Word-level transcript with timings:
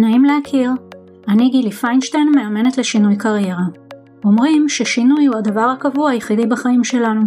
נעים 0.00 0.24
להכיר, 0.24 0.70
אני 1.28 1.48
גילי 1.48 1.70
פיינשטיין, 1.70 2.32
מאמנת 2.34 2.78
לשינוי 2.78 3.16
קריירה. 3.16 3.64
אומרים 4.24 4.68
ששינוי 4.68 5.26
הוא 5.26 5.36
הדבר 5.36 5.60
הקבוע 5.60 6.10
היחידי 6.10 6.46
בחיים 6.46 6.84
שלנו. 6.84 7.22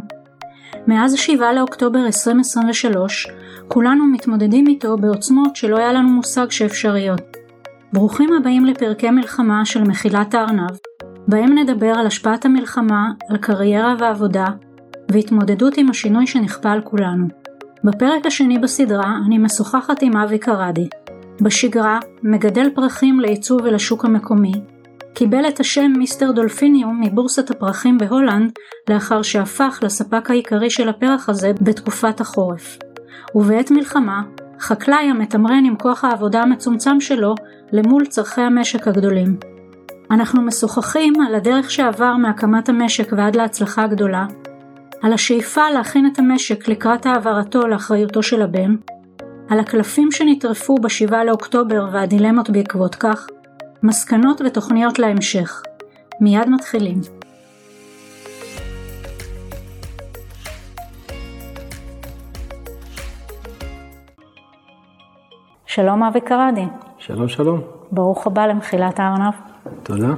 מאז 0.88 1.16
7 1.16 1.54
לאוקטובר 1.54 2.06
2023, 2.06 3.28
כולנו 3.68 4.06
מתמודדים 4.06 4.68
איתו 4.68 4.98
בעוצמות 4.98 5.56
שלא 5.56 5.78
היה 5.78 5.94
לנו 5.94 6.10
מושג 6.10 6.52
שאפשריות. 6.52 7.22
ברוכים 7.94 8.30
הבאים 8.34 8.66
לפרקי 8.66 9.10
מלחמה 9.10 9.66
של 9.66 9.84
מחילת 9.84 10.34
הארנב, 10.34 10.78
בהם 11.28 11.58
נדבר 11.58 11.94
על 11.98 12.08
השפעת 12.08 12.46
המלחמה, 12.46 13.12
על 13.30 13.38
קריירה 13.38 13.96
ועבודה, 14.00 14.48
והתמודדות 15.12 15.78
עם 15.78 15.90
השינוי 15.90 16.28
שנכפה 16.28 16.72
על 16.72 16.82
כולנו. 16.82 17.28
בפרק 17.84 18.26
השני 18.26 18.60
בסדרה 18.60 19.18
אני 19.26 19.38
משוחחת 19.38 20.02
עם 20.02 20.18
אבי 20.18 20.40
קרדי. 20.40 20.88
בשגרה, 21.42 22.00
מגדל 22.24 22.70
פרחים 22.76 23.20
לייצוא 23.20 23.62
ולשוק 23.62 24.06
המקומי, 24.06 24.54
קיבל 25.14 25.48
את 25.48 25.60
השם 25.60 25.94
מיסטר 25.98 26.32
דולפיניום 26.32 27.02
מבורסת 27.02 27.52
הפרחים 27.52 27.98
בהולנד 27.98 28.52
לאחר 28.90 29.22
שהפך 29.22 29.80
לספק 29.84 30.30
העיקרי 30.30 30.70
של 30.70 30.90
הפרח 30.90 31.30
הזה 31.30 31.52
בתקופת 31.62 32.22
החורף. 32.22 32.78
ובעת 33.36 33.72
מלחמה, 33.72 34.22
חקלאי 34.60 35.10
המתמרן 35.10 35.66
עם 35.66 35.76
כוח 35.76 36.04
העבודה 36.04 36.42
המצומצם 36.42 37.00
שלו 37.00 37.36
למול 37.72 38.06
צורכי 38.06 38.42
המשק 38.42 38.88
הגדולים. 38.88 39.38
אנחנו 40.12 40.42
משוחחים 40.42 41.14
על 41.28 41.36
הדרך 41.36 41.72
שעבר 41.72 42.16
מהקמת 42.18 42.70
המשק 42.70 43.14
ועד 43.18 43.36
להצלחה 43.36 43.84
הגדולה, 43.84 44.26
על 45.02 45.14
השאיפה 45.14 45.70
להכין 45.70 46.10
את 46.14 46.20
המשק 46.20 46.68
לקראת 46.68 47.06
העברתו 47.06 47.68
לאחריותו 47.68 48.24
של 48.24 48.42
הבן, 48.42 48.76
על 49.50 49.60
הקלפים 49.60 50.12
שנטרפו 50.12 50.76
ב-7 50.76 51.16
לאוקטובר 51.26 51.88
והדילמות 51.92 52.50
בעקבות 52.50 52.96
כך, 52.96 53.28
מסקנות 53.84 54.42
ותוכניות 54.46 55.00
להמשך. 55.00 55.64
מיד 56.22 56.50
מתחילים. 56.50 57.02
שלום 65.66 66.04
אבי 66.04 66.22
קרדי. 66.22 66.66
שלום 66.98 67.28
שלום. 67.28 67.62
ברוך 67.92 68.28
הבא 68.28 68.46
למחילת 68.46 69.00
הארנב. 69.00 69.34
תודה. 69.84 70.14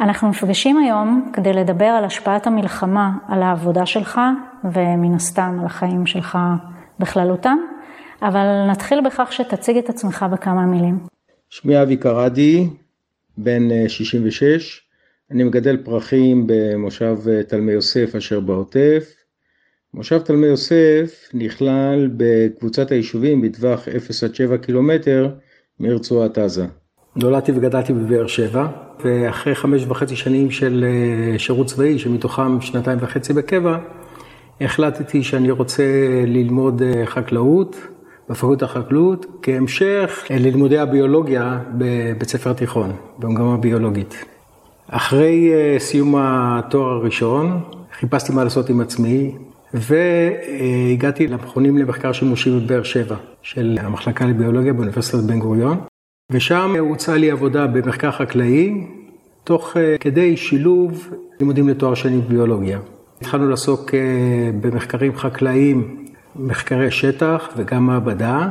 אנחנו 0.00 0.28
נפגשים 0.28 0.78
היום 0.78 1.30
כדי 1.32 1.52
לדבר 1.52 1.84
על 1.84 2.04
השפעת 2.04 2.46
המלחמה 2.46 3.10
על 3.28 3.42
העבודה 3.42 3.86
שלך 3.86 4.20
ומן 4.64 5.14
הסתם 5.14 5.56
על 5.60 5.66
החיים 5.66 6.06
שלך 6.06 6.38
בכללותם, 6.98 7.58
אבל 8.22 8.66
נתחיל 8.70 9.00
בכך 9.00 9.32
שתציג 9.32 9.76
את 9.76 9.88
עצמך 9.88 10.26
בכמה 10.32 10.66
מילים. 10.66 10.98
שמי 11.50 11.82
אבי 11.82 11.96
קרדי, 11.96 12.68
בן 13.38 13.88
66, 13.88 14.42
אה, 14.50 14.86
אני 15.34 15.44
מגדל 15.44 15.76
פרחים 15.84 16.44
במושב 16.46 17.16
אה, 17.28 17.42
תלמי 17.42 17.72
יוסף 17.72 18.14
אשר 18.16 18.40
בעוטף. 18.40 19.12
מושב 19.94 20.18
תלמי 20.18 20.46
יוסף 20.46 21.28
נכלל 21.34 22.10
בקבוצת 22.16 22.90
היישובים 22.90 23.42
בטווח 23.42 23.88
0 23.88 24.24
עד 24.24 24.34
7 24.34 24.56
קילומטר 24.56 25.28
מרצועת 25.80 26.38
עזה. 26.38 26.66
נולדתי 27.16 27.52
וגדלתי 27.52 27.92
בבאר 27.92 28.26
שבע, 28.26 28.66
ואחרי 29.04 29.54
חמש 29.54 29.84
וחצי 29.88 30.16
שנים 30.16 30.50
של 30.50 30.84
אה, 30.84 31.38
שירות 31.38 31.66
צבאי, 31.66 31.98
שמתוכם 31.98 32.60
שנתיים 32.60 32.98
וחצי 33.00 33.32
בקבע, 33.32 33.78
החלטתי 34.60 35.22
שאני 35.22 35.50
רוצה 35.50 35.84
ללמוד 36.26 36.82
חקלאות, 37.04 37.76
בפקולטה 38.30 38.64
החקלאות, 38.64 39.26
כהמשך 39.42 40.24
ללימודי 40.30 40.78
הביולוגיה 40.78 41.58
בבית 41.72 42.28
ספר 42.28 42.52
תיכון, 42.52 42.92
במגמה 43.18 43.56
ביולוגית. 43.56 44.24
אחרי 44.88 45.52
אה, 45.52 45.78
סיום 45.78 46.14
התואר 46.18 46.92
הראשון, 46.92 47.60
חיפשתי 47.92 48.32
מה 48.32 48.44
לעשות 48.44 48.68
עם 48.70 48.80
עצמי, 48.80 49.34
והגעתי 49.74 51.26
למכונים 51.26 51.78
למחקר 51.78 52.12
שימושי 52.12 52.50
בבאר 52.50 52.82
שבע, 52.82 53.16
של 53.42 53.78
המחלקה 53.80 54.26
לביולוגיה 54.26 54.72
באוניברסיטת 54.72 55.22
בן 55.22 55.38
גוריון, 55.38 55.78
ושם 56.32 56.74
הוצעה 56.78 57.16
לי 57.16 57.30
עבודה 57.30 57.66
במחקר 57.66 58.10
חקלאי, 58.10 58.86
תוך 59.44 59.76
אה, 59.76 59.96
כדי 60.00 60.36
שילוב 60.36 61.10
לימודים 61.40 61.68
לתואר 61.68 61.94
שני 61.94 62.18
בביולוגיה. 62.18 62.78
התחלנו 63.20 63.48
לעסוק 63.48 63.94
אה, 63.94 64.00
במחקרים 64.60 65.16
חקלאיים 65.16 66.05
מחקרי 66.38 66.90
שטח 66.90 67.48
וגם 67.56 67.86
מעבדה, 67.86 68.48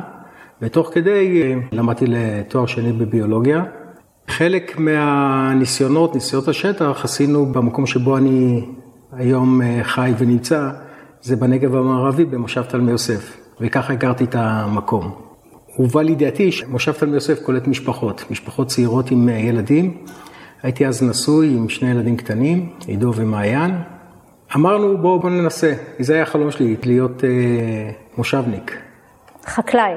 ותוך 0.62 0.90
כדי 0.94 1.42
אה, 1.44 1.60
למדתי 1.72 2.06
לתואר 2.08 2.66
שני 2.66 2.92
בביולוגיה. 2.92 3.64
חלק 4.28 4.80
מהניסיונות, 4.80 6.16
ניסיונות 6.16 6.48
השטח, 6.48 7.02
עשינו 7.04 7.46
במקום 7.46 7.86
שבו 7.86 8.18
אני 8.18 8.66
היום 9.12 9.62
אה, 9.62 9.80
חי 9.84 10.14
ונמצא, 10.18 10.70
זה 11.22 11.36
בנגב 11.36 11.76
המערבי 11.76 12.26
במושב 12.26 12.62
תלמי 12.62 12.92
יוסף, 12.92 13.38
וככה 13.62 13.94
הכרתי 13.94 14.24
את 14.24 14.36
המקום. 14.36 15.12
הובא 15.76 16.02
לידיעתי 16.02 16.52
שמושב 16.52 16.92
תלמי 16.92 17.14
יוסף 17.14 17.44
קולט 17.44 17.68
משפחות, 17.68 18.24
משפחות 18.32 18.68
צעירות 18.68 19.12
עם 19.12 19.30
אה, 19.30 19.34
ילדים. 19.34 19.98
הייתי 20.64 20.88
אז 20.88 21.04
נשוי 21.04 21.48
עם 21.48 21.70
שני 21.70 21.92
ילדים 21.92 22.18
קטנים, 22.18 22.70
עידו 22.88 23.12
ומעיין, 23.16 23.76
אמרנו 24.56 24.98
בואו 24.98 25.20
בוא 25.20 25.30
ננסה, 25.30 25.74
זה 26.00 26.14
היה 26.14 26.24
החלום 26.24 26.52
שלי, 26.52 26.76
להיות 26.86 27.24
אה, 27.24 27.30
מושבניק. 28.18 28.78
חקלאי. 29.46 29.94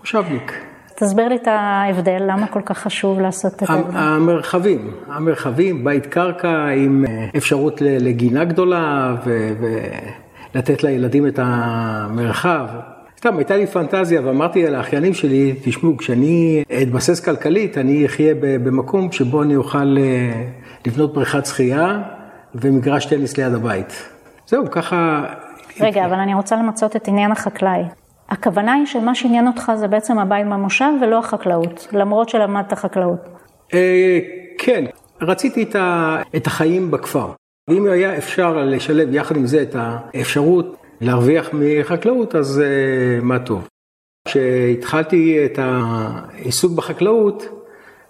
מושבניק. 0.00 0.52
תסביר 0.94 1.28
לי 1.28 1.36
את 1.36 1.46
ההבדל, 1.46 2.22
למה 2.26 2.46
כל 2.46 2.60
כך 2.64 2.78
חשוב 2.78 3.20
לעשות 3.20 3.54
את 3.54 3.70
ההבדל? 3.70 3.98
המרחבים, 3.98 4.90
המרחבים, 5.06 5.84
בית 5.84 6.06
קרקע 6.06 6.66
עם 6.66 7.04
אה, 7.08 7.26
אפשרות 7.36 7.80
לגינה 7.80 8.44
גדולה 8.44 9.16
ולתת 10.54 10.82
לילדים 10.82 11.26
את 11.26 11.38
המרחב. 11.42 12.66
סתם, 13.18 13.36
הייתה 13.36 13.56
לי 13.56 13.66
פנטזיה 13.66 14.20
ואמרתי 14.24 14.70
לאחיינים 14.70 15.14
שלי, 15.14 15.54
תשמעו, 15.64 15.96
כשאני 15.96 16.64
אתבסס 16.82 17.20
כלכלית, 17.20 17.78
אני 17.78 18.06
אחיה 18.06 18.34
במקום 18.40 19.12
שבו 19.12 19.42
אני 19.42 19.56
אוכל 19.56 19.96
אה, 19.98 20.44
לבנות 20.86 21.14
בריכת 21.14 21.46
שחייה 21.46 22.02
ומגרש 22.54 23.06
טניס 23.06 23.36
ליד 23.36 23.54
הבית. 23.54 24.08
זהו, 24.46 24.70
ככה... 24.70 25.24
רגע, 25.80 26.06
אבל 26.06 26.14
אני 26.14 26.34
רוצה 26.34 26.56
למצות 26.56 26.96
את 26.96 27.08
עניין 27.08 27.32
החקלאי. 27.32 27.82
הכוונה 28.28 28.74
היא 28.74 28.86
שמה 28.86 29.14
שעניין 29.14 29.46
אותך 29.46 29.72
זה 29.76 29.88
בעצם 29.88 30.18
הבית 30.18 30.46
במושב 30.46 30.90
ולא 31.02 31.18
החקלאות, 31.18 31.88
למרות 31.92 32.28
שלמדת 32.28 32.72
חקלאות. 32.72 33.28
אה, 33.74 34.18
כן, 34.58 34.84
רציתי 35.20 35.62
את, 35.62 35.74
ה, 35.74 36.16
את 36.36 36.46
החיים 36.46 36.90
בכפר. 36.90 37.32
ואם 37.70 37.86
היה 37.86 38.16
אפשר 38.16 38.64
לשלב 38.64 39.14
יחד 39.14 39.36
עם 39.36 39.46
זה 39.46 39.62
את 39.62 39.76
האפשרות 39.78 40.76
להרוויח 41.00 41.50
מחקלאות, 41.52 42.34
אז 42.34 42.60
אה, 42.60 43.20
מה 43.22 43.38
טוב. 43.38 43.68
כשהתחלתי 44.28 45.44
את 45.44 45.58
העיסוק 45.62 46.72
בחקלאות, 46.72 47.48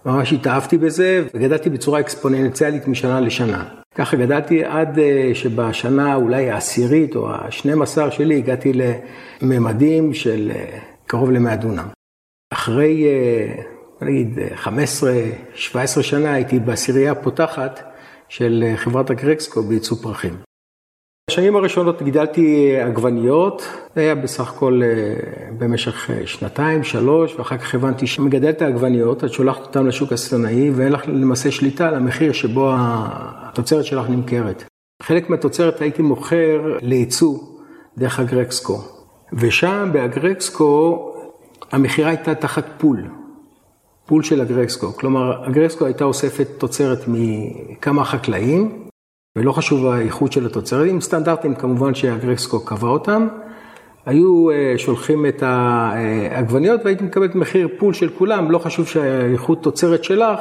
ממש 0.05 0.33
התאהבתי 0.33 0.77
בזה 0.77 1.23
וגדלתי 1.33 1.69
בצורה 1.69 1.99
אקספוננציאלית 1.99 2.87
משנה 2.87 3.19
לשנה. 3.19 3.63
ככה 3.99 4.17
גדלתי 4.17 4.65
עד 4.65 4.99
אה, 4.99 5.31
שבשנה 5.33 6.15
אולי 6.15 6.49
העשירית 6.49 7.15
או 7.15 7.31
השנים 7.31 7.81
עשר 7.81 8.09
שלי 8.09 8.37
הגעתי 8.37 8.71
לממדים 9.41 10.13
של 10.13 10.51
אה, 10.55 10.79
קרוב 11.07 11.31
למאה 11.31 11.55
דונם. 11.55 11.87
אחרי, 12.53 13.05
אה, 13.05 13.63
נגיד, 14.01 14.39
15-17 14.63 16.01
שנה 16.01 16.33
הייתי 16.33 16.59
בעשירייה 16.59 17.11
הפותחת 17.11 17.79
של 18.29 18.73
חברת 18.75 19.09
הגרקסקו 19.09 19.63
בייצוא 19.63 19.97
פרחים. 20.01 20.48
בשנים 21.29 21.55
הראשונות 21.55 22.01
גידלתי 22.01 22.75
עגבניות, 22.79 23.67
זה 23.95 24.01
היה 24.01 24.15
בסך 24.15 24.49
הכל 24.49 24.81
אה, 24.83 24.89
במשך 25.57 26.09
אה, 26.09 26.27
שנתיים, 26.27 26.83
שלוש, 26.83 27.35
ואחר 27.35 27.57
כך 27.57 27.75
הבנתי 27.75 28.07
שמגדל 28.07 28.49
את 28.49 28.61
העגבניות, 28.61 29.23
את 29.23 29.33
שולחת 29.33 29.61
אותן 29.61 29.85
לשוק 29.85 30.13
הסיטונאי, 30.13 30.69
ואין 30.69 30.91
לך 30.91 31.01
למעשה 31.07 31.51
שליטה 31.51 31.87
על 31.87 31.95
המחיר 31.95 32.31
שבו 32.31 32.71
התוצרת 32.77 33.85
שלך 33.85 34.09
נמכרת. 34.09 34.63
חלק 35.01 35.29
מהתוצרת 35.29 35.81
הייתי 35.81 36.01
מוכר 36.01 36.77
לייצוא 36.81 37.37
דרך 37.97 38.19
הגרקסקו, 38.19 38.81
ושם 39.33 39.89
באגרקסקו 39.93 41.11
המכירה 41.71 42.09
הייתה 42.09 42.35
תחת 42.35 42.65
פול, 42.77 43.07
פול 44.05 44.23
של 44.23 44.41
הגרקסקו, 44.41 44.93
כלומר 44.93 45.45
הגרקסקו 45.45 45.85
הייתה 45.85 46.03
אוספת 46.03 46.47
תוצרת 46.57 46.99
מכמה 47.07 48.05
חקלאים, 48.05 48.88
ולא 49.37 49.51
חשוב 49.51 49.85
האיכות 49.85 50.31
של 50.31 50.45
התוצרת, 50.45 50.89
עם 50.89 51.01
סטנדרטים 51.01 51.55
כמובן 51.55 51.93
שהגרקסקו 51.95 52.65
קבע 52.65 52.87
אותם. 52.87 53.27
היו 54.05 54.49
אה, 54.51 54.73
שולחים 54.77 55.25
את 55.25 55.43
העגבניות 55.43 56.81
והייתי 56.83 57.03
מקבלת 57.03 57.35
מחיר 57.35 57.67
פול 57.77 57.93
של 57.93 58.09
כולם, 58.09 58.51
לא 58.51 58.59
חשוב 58.59 58.87
שהאיכות 58.87 59.63
תוצרת 59.63 60.03
שלך 60.03 60.39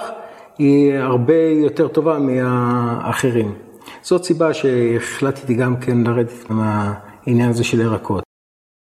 היא 0.59 0.95
הרבה 0.95 1.35
יותר 1.65 1.89
טובה 1.89 2.19
מהאחרים. 2.19 3.55
זאת 4.03 4.25
סיבה 4.25 4.55
שהחלטתי 4.55 5.55
גם 5.55 5.77
כן 5.77 5.99
לרדת 6.05 6.51
מהעניין 6.51 7.51
הזה 7.51 7.65
של 7.65 7.81
ירקות. 7.81 8.23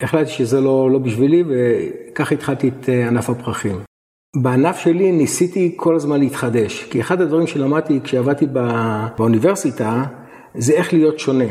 החלטתי 0.02 0.30
שזה 0.30 0.60
לא, 0.60 0.90
לא 0.92 0.98
בשבילי 0.98 1.44
וככה 1.48 2.34
התחלתי 2.34 2.68
את 2.68 2.88
אה, 2.88 3.08
ענף 3.08 3.30
הפרחים. 3.30 3.76
בענף 4.36 4.78
שלי 4.78 5.12
ניסיתי 5.12 5.72
כל 5.76 5.96
הזמן 5.96 6.20
להתחדש, 6.20 6.84
כי 6.84 7.00
אחד 7.00 7.20
הדברים 7.20 7.46
שלמדתי 7.46 8.00
כשעבדתי 8.04 8.46
בא... 8.46 9.06
באוניברסיטה, 9.18 10.04
זה 10.54 10.72
איך 10.72 10.92
להיות 10.92 11.18
שונה. 11.18 11.44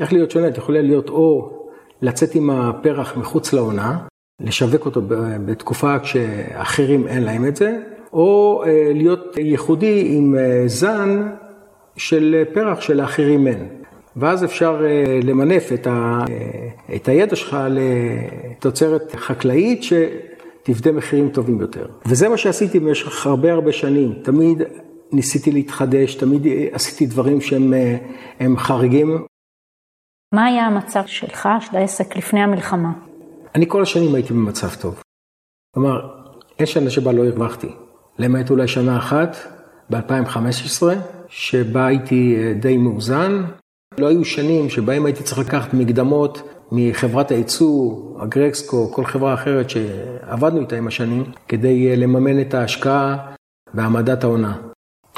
איך 0.00 0.12
להיות 0.12 0.30
שונה, 0.30 0.48
את 0.48 0.58
יכולה 0.58 0.82
להיות 0.82 1.08
או 1.08 1.52
לצאת 2.02 2.34
עם 2.34 2.50
הפרח 2.50 3.16
מחוץ 3.16 3.52
לעונה, 3.52 3.98
לשווק 4.40 4.86
אותו 4.86 5.02
בתקופה 5.44 5.98
כשאחרים 5.98 7.08
אין 7.08 7.22
להם 7.22 7.46
את 7.46 7.56
זה, 7.56 7.78
או 8.12 8.62
אה, 8.66 8.90
להיות 8.94 9.36
ייחודי 9.36 10.16
עם 10.16 10.34
אה, 10.38 10.62
זן 10.66 11.28
של 11.96 12.44
פרח 12.54 12.80
שלאחרים 12.80 13.46
אין. 13.46 13.68
ואז 14.16 14.44
אפשר 14.44 14.82
אה, 14.84 15.20
למנף 15.22 15.72
את, 15.72 15.86
ה, 15.86 16.24
את 16.94 17.08
הידע 17.08 17.36
שלך 17.36 17.56
לתוצרת 17.70 19.14
חקלאית 19.16 19.82
שתבדה 20.66 20.92
מחירים 20.92 21.28
טובים 21.28 21.60
יותר. 21.60 21.86
וזה 22.06 22.28
מה 22.28 22.36
שעשיתי 22.36 22.80
במשך 22.80 23.26
הרבה 23.26 23.52
הרבה 23.52 23.72
שנים. 23.72 24.14
תמיד 24.22 24.62
ניסיתי 25.12 25.52
להתחדש, 25.52 26.14
תמיד 26.14 26.46
עשיתי 26.72 27.06
דברים 27.06 27.40
שהם 27.40 28.56
חריגים. 28.56 29.26
מה 30.34 30.44
היה 30.44 30.66
המצב 30.66 31.02
שלך, 31.06 31.48
של 31.60 31.76
העסק, 31.76 32.16
לפני 32.16 32.40
המלחמה? 32.40 32.92
אני 33.54 33.68
כל 33.68 33.82
השנים 33.82 34.14
הייתי 34.14 34.32
במצב 34.32 34.68
טוב. 34.80 35.02
כלומר, 35.74 36.08
אין 36.58 36.66
שנה 36.66 36.90
שבה 36.90 37.12
לא 37.12 37.24
הרווחתי. 37.26 37.68
למעט 38.18 38.50
אולי 38.50 38.68
שנה 38.68 38.98
אחת, 38.98 39.36
ב-2015, 39.90 40.82
שבה 41.28 41.86
הייתי 41.86 42.36
אה, 42.36 42.52
די 42.54 42.76
מאוזן. 42.76 43.44
לא 43.98 44.06
היו 44.06 44.24
שנים 44.24 44.70
שבהם 44.70 45.06
הייתי 45.06 45.22
צריך 45.22 45.38
לקחת 45.38 45.74
מקדמות 45.74 46.42
מחברת 46.72 47.30
הייצוא, 47.30 47.94
אגרקסקו, 48.22 48.92
כל 48.92 49.04
חברה 49.04 49.34
אחרת 49.34 49.70
שעבדנו 49.70 50.60
איתה 50.60 50.76
עם 50.76 50.86
השנים, 50.86 51.24
כדי 51.48 51.90
אה, 51.90 51.96
לממן 51.96 52.40
את 52.40 52.54
ההשקעה 52.54 53.16
בהעמדת 53.74 54.24
העונה. 54.24 54.56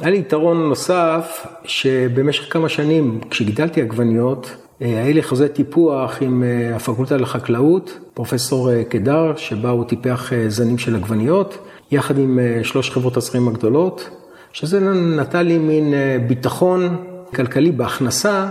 היה 0.01 0.11
לי 0.11 0.19
יתרון 0.19 0.69
נוסף, 0.69 1.47
שבמשך 1.65 2.53
כמה 2.53 2.69
שנים, 2.69 3.21
כשגידלתי 3.31 3.83
עגבניות, 3.83 4.57
אה, 4.83 4.87
היה 4.87 5.13
לי 5.13 5.23
חוזה 5.23 5.49
טיפוח 5.49 6.23
עם 6.23 6.45
הפקולטה 6.75 7.17
לחקלאות, 7.17 7.99
פרופסור 8.15 8.83
קדר, 8.83 9.37
שבה 9.37 9.71
הוא 9.71 9.85
טיפח 9.85 10.33
זנים 10.49 10.79
של 10.79 10.97
עגבניות. 10.97 11.59
יחד 11.91 12.19
עם 12.19 12.39
אה, 12.39 12.65
שלוש 12.65 12.91
חברות 12.91 13.17
הזכרים 13.17 13.49
הגדולות, 13.49 14.11
שזה 14.53 14.81
נתן 14.95 15.47
לי 15.47 15.59
מין 15.59 15.95
אה, 15.95 16.17
ביטחון 16.27 16.97
כלכלי 17.35 17.73
בהכנסה, 17.73 18.49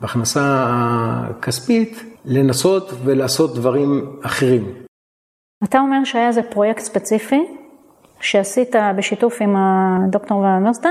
בהכנסה 0.00 0.64
הכספית, 0.68 2.02
לנסות 2.28 2.90
ולעשות 3.04 3.54
דברים 3.54 4.18
אחרים. 4.22 4.72
אתה 5.64 5.78
אומר 5.78 6.04
שהיה 6.04 6.28
איזה 6.28 6.42
פרויקט 6.42 6.80
ספציפי 6.80 7.46
שעשית 8.20 8.76
בשיתוף 8.96 9.42
עם 9.42 9.56
הדוקטור 9.56 10.38
והאוניברסיטה, 10.38 10.88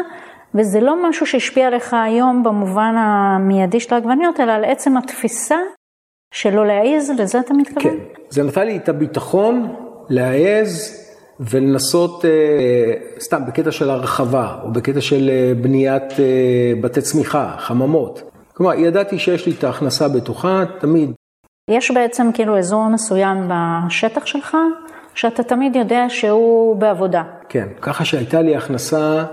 וזה 0.55 0.79
לא 0.79 1.09
משהו 1.09 1.25
שהשפיע 1.25 1.67
עליך 1.67 1.93
היום 1.93 2.43
במובן 2.43 2.95
המיידי 2.97 3.79
של 3.79 3.95
העגבניות, 3.95 4.39
אלא 4.39 4.51
על 4.51 4.65
עצם 4.65 4.97
התפיסה 4.97 5.57
שלא 6.33 6.67
להעיז, 6.67 7.11
לזה 7.19 7.39
אתה 7.39 7.53
מתכוון? 7.53 7.83
כן, 7.83 7.97
זה 8.29 8.43
נתן 8.43 8.65
לי 8.65 8.77
את 8.77 8.89
הביטחון 8.89 9.75
להעז 10.09 11.03
ולנסות, 11.39 12.25
אה, 12.25 12.29
סתם 13.19 13.41
בקטע 13.47 13.71
של 13.71 13.89
הרחבה, 13.89 14.59
או 14.63 14.71
בקטע 14.71 15.01
של 15.01 15.29
אה, 15.29 15.53
בניית 15.61 16.19
אה, 16.19 16.73
בתי 16.81 17.01
צמיחה, 17.01 17.55
חממות. 17.57 18.21
כלומר, 18.53 18.73
ידעתי 18.73 19.19
שיש 19.19 19.45
לי 19.45 19.53
את 19.59 19.63
ההכנסה 19.63 20.05
הבטוחה, 20.05 20.63
תמיד. 20.79 21.11
יש 21.71 21.91
בעצם 21.91 22.29
כאילו 22.33 22.57
אזור 22.57 22.89
מסוים 22.89 23.49
בשטח 23.49 24.25
שלך, 24.25 24.57
שאתה 25.13 25.43
תמיד 25.43 25.75
יודע 25.75 26.05
שהוא 26.09 26.75
בעבודה. 26.75 27.23
כן, 27.49 27.67
ככה 27.81 28.05
שהייתה 28.05 28.41
לי 28.41 28.55
הכנסה, 28.55 29.23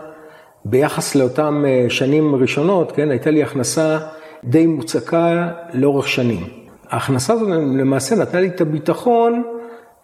ביחס 0.65 1.15
לאותן 1.15 1.63
שנים 1.89 2.35
ראשונות, 2.35 2.93
כן, 2.93 3.11
הייתה 3.11 3.31
לי 3.31 3.43
הכנסה 3.43 3.99
די 4.45 4.67
מוצקה 4.67 5.49
לאורך 5.73 6.09
שנים. 6.09 6.45
ההכנסה 6.91 7.33
הזאת 7.33 7.49
למעשה 7.79 8.17
נתנה 8.17 8.41
לי 8.41 8.49
את 8.49 8.61
הביטחון 8.61 9.43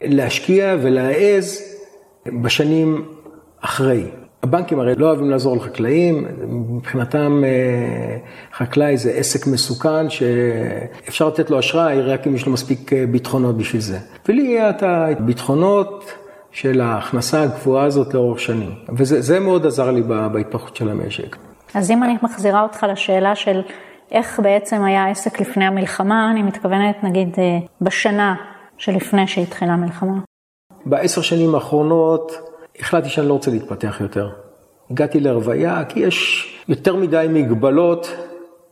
להשקיע 0.01 0.77
ולהעז 0.83 1.77
בשנים 2.43 3.05
אחרי. 3.61 4.05
הבנקים 4.43 4.81
הרי 4.81 4.95
לא 4.95 5.07
אוהבים 5.07 5.31
לעזור 5.31 5.57
לחקלאים, 5.57 6.27
מבחינתם 6.49 7.43
אה, 7.45 8.17
חקלאי 8.57 8.97
זה 8.97 9.11
עסק 9.11 9.47
מסוכן 9.47 10.11
שאפשר 10.11 11.29
לתת 11.29 11.51
לו 11.51 11.59
אשראי 11.59 12.03
רק 12.03 12.27
אם 12.27 12.35
יש 12.35 12.47
לו 12.47 12.53
מספיק 12.53 12.93
אה, 12.93 13.05
ביטחונות 13.07 13.57
בשביל 13.57 13.83
זה. 13.83 13.99
ולי 14.29 14.43
היה 14.43 14.71
את 14.71 14.83
הביטחונות 14.83 16.13
של 16.51 16.81
ההכנסה 16.81 17.43
הגבוהה 17.43 17.85
הזאת 17.85 18.15
לאורך 18.15 18.41
שנים, 18.41 18.75
וזה 18.97 19.41
מאוד 19.41 19.67
עזר 19.67 19.91
לי 19.91 20.03
בהתפתחות 20.03 20.77
של 20.77 20.89
המשק. 20.89 21.37
אז 21.75 21.91
אם 21.91 22.03
אני 22.03 22.17
מחזירה 22.23 22.63
אותך 22.63 22.87
לשאלה 22.93 23.35
של 23.35 23.61
איך 24.13 24.41
בעצם 24.41 24.85
היה 24.85 25.05
העסק 25.05 25.41
לפני 25.41 25.65
המלחמה, 25.65 26.31
אני 26.31 26.43
מתכוונת 26.43 27.05
נגיד 27.05 27.35
אה, 27.39 27.59
בשנה 27.81 28.35
שלפני 28.79 29.27
שהתחילה 29.27 29.73
המלחמה. 29.73 30.19
בעשר 30.87 31.21
שנים 31.21 31.55
האחרונות 31.55 32.50
החלטתי 32.81 33.09
שאני 33.09 33.29
לא 33.29 33.33
רוצה 33.33 33.51
להתפתח 33.51 33.97
יותר. 34.01 34.31
הגעתי 34.91 35.21
לרוויה 35.21 35.85
כי 35.89 36.01
יש 36.01 36.47
יותר 36.69 36.97
מדי 36.97 37.27
מגבלות 37.31 38.11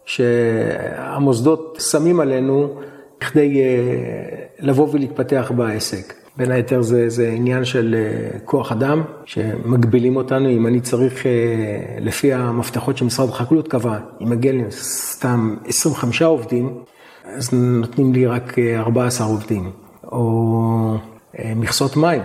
שהמוסדות 0.05 1.79
שמים 1.91 2.21
עלינו 2.21 2.81
כדי 3.21 3.61
אה, 3.61 3.67
לבוא 4.61 4.89
ולהתפתח 4.93 5.53
בעסק. 5.57 6.15
בין 6.37 6.51
היתר 6.51 6.83
זה, 6.83 7.09
זה 7.09 7.29
עניין 7.29 7.65
של 7.65 7.95
אה, 7.99 8.39
כוח 8.45 8.73
אדם, 8.73 9.03
שמגבילים 9.25 10.17
אותנו, 10.17 10.51
אם 10.51 10.67
אני 10.67 10.81
צריך, 10.81 11.27
אה, 11.27 11.33
לפי 12.01 12.33
המפתחות 12.33 12.97
שמשרד 12.97 13.29
החקלאות 13.29 13.69
קבע, 13.69 13.99
אם 14.23 14.31
מגיע 14.31 14.53
לי 14.53 14.63
סתם 14.71 15.57
25 15.67 16.23
עובדים, 16.23 16.79
אז 17.25 17.53
נותנים 17.53 18.13
לי 18.13 18.27
רק 18.27 18.59
14 18.59 19.27
עובדים. 19.27 19.71
או 20.13 20.97
מכסות 21.57 21.97
מים. 21.97 22.23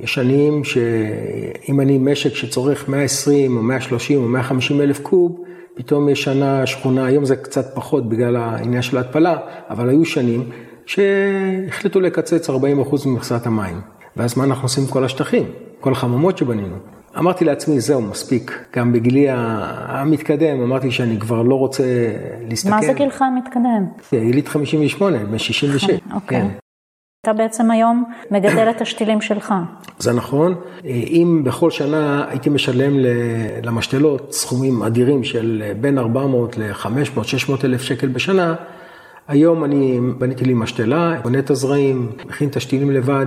יש 0.00 0.14
שנים 0.14 0.64
שאם 0.64 1.80
אני 1.80 1.98
משק 1.98 2.34
שצורך 2.34 2.88
120 2.88 3.56
או 3.56 3.62
130 3.62 4.22
או 4.22 4.28
150 4.28 4.80
אלף 4.80 5.00
קוב, 5.00 5.44
פתאום 5.74 6.08
יש 6.08 6.22
שנה 6.22 6.66
שכונה, 6.66 7.04
היום 7.04 7.24
זה 7.24 7.36
קצת 7.36 7.74
פחות 7.74 8.08
בגלל 8.08 8.36
העניין 8.36 8.82
של 8.82 8.96
ההתפלה, 8.96 9.36
אבל 9.70 9.88
היו 9.88 10.04
שנים 10.04 10.42
שהחליטו 10.86 12.00
לקצץ 12.00 12.50
40% 12.50 12.52
ממכסת 13.06 13.46
המים. 13.46 13.80
ואז 14.16 14.38
מה 14.38 14.44
אנחנו 14.44 14.62
עושים 14.64 14.84
עם 14.84 14.90
כל 14.90 15.04
השטחים, 15.04 15.44
כל 15.80 15.92
החממות 15.92 16.38
שבנינו? 16.38 16.76
אמרתי 17.18 17.44
לעצמי, 17.44 17.80
זהו, 17.80 18.02
מספיק. 18.02 18.64
גם 18.76 18.92
בגילי 18.92 19.26
המתקדם, 19.30 20.60
אמרתי 20.62 20.90
שאני 20.90 21.18
כבר 21.18 21.42
לא 21.42 21.54
רוצה 21.54 21.84
להסתכל. 22.48 22.70
מה 22.70 22.82
זה 22.82 22.92
גילך 22.92 23.22
המתקדם? 23.22 23.86
יליד 24.12 24.48
58, 24.48 25.18
בן 25.18 25.38
66. 25.38 25.90
אוקיי. 26.14 26.40
כן. 26.40 26.46
אתה 27.30 27.36
בעצם 27.36 27.70
היום 27.70 28.04
מגדל 28.30 28.70
את 28.70 28.80
השתילים 28.80 29.20
שלך. 29.20 29.54
זה 29.98 30.12
נכון. 30.12 30.54
אם 30.84 31.40
בכל 31.44 31.70
שנה 31.70 32.24
הייתי 32.28 32.50
משלם 32.50 32.92
למשתלות 33.62 34.32
סכומים 34.32 34.82
אדירים 34.82 35.24
של 35.24 35.72
בין 35.80 35.98
400 35.98 36.58
ל-500, 36.58 37.24
600 37.24 37.64
אלף 37.64 37.82
שקל 37.82 38.08
בשנה, 38.08 38.54
היום 39.28 39.64
אני 39.64 40.00
בניתי 40.18 40.44
לי 40.44 40.54
משתלה, 40.54 41.20
בונה 41.22 41.38
את 41.38 41.50
הזרעים, 41.50 42.12
מכין 42.26 42.48
את 42.48 42.56
השתילים 42.56 42.90
לבד. 42.90 43.26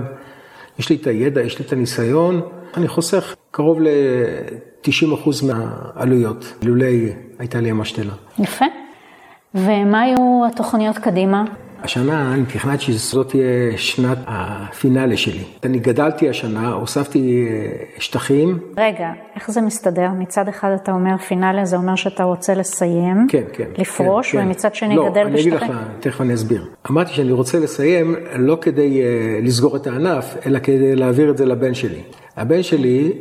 יש 0.78 0.90
לי 0.90 0.96
את 0.96 1.06
הידע, 1.06 1.42
יש 1.42 1.58
לי 1.58 1.64
את 1.64 1.72
הניסיון. 1.72 2.40
אני 2.76 2.88
חוסך 2.88 3.34
קרוב 3.50 3.80
ל-90% 3.80 5.28
מהעלויות, 5.46 6.54
לולי 6.62 7.12
הייתה 7.38 7.60
לי 7.60 7.70
המשתלה. 7.70 8.12
יפה. 8.38 8.64
ומה 9.54 10.00
היו 10.00 10.42
התוכניות 10.46 10.98
קדימה? 10.98 11.44
השנה 11.84 12.34
אני 12.34 12.44
תכננתי 12.44 12.82
שזאת 12.82 13.28
תהיה 13.28 13.78
שנת 13.78 14.18
הפינאלה 14.26 15.16
שלי. 15.16 15.44
אני 15.64 15.78
גדלתי 15.78 16.28
השנה, 16.28 16.72
הוספתי 16.72 17.48
אה, 17.48 17.84
שטחים. 17.98 18.58
רגע, 18.76 19.10
איך 19.36 19.50
זה 19.50 19.60
מסתדר? 19.60 20.08
מצד 20.18 20.48
אחד 20.48 20.70
אתה 20.82 20.92
אומר 20.92 21.16
פינאלה, 21.16 21.64
זה 21.64 21.76
אומר 21.76 21.94
שאתה 21.94 22.24
רוצה 22.24 22.54
לסיים, 22.54 23.26
כן, 23.28 23.42
כן, 23.52 23.64
לפרוש, 23.78 24.32
כן, 24.32 24.38
כן. 24.38 24.46
ומצד 24.46 24.74
שני 24.74 24.96
לא, 24.96 25.10
גדל 25.10 25.30
בשטחים. 25.30 25.52
לא, 25.52 25.58
אני 25.58 25.66
אגיד 25.66 25.76
לך, 25.76 25.86
תכף 26.00 26.20
אני 26.20 26.34
אסביר. 26.34 26.64
אמרתי 26.90 27.12
שאני 27.12 27.32
רוצה 27.32 27.58
לסיים 27.58 28.14
לא 28.38 28.58
כדי 28.60 29.02
uh, 29.02 29.44
לסגור 29.44 29.76
את 29.76 29.86
הענף, 29.86 30.36
אלא 30.46 30.58
כדי 30.58 30.96
להעביר 30.96 31.30
את 31.30 31.36
זה 31.36 31.46
לבן 31.46 31.74
שלי. 31.74 32.02
הבן 32.36 32.62
שלי, 32.62 33.12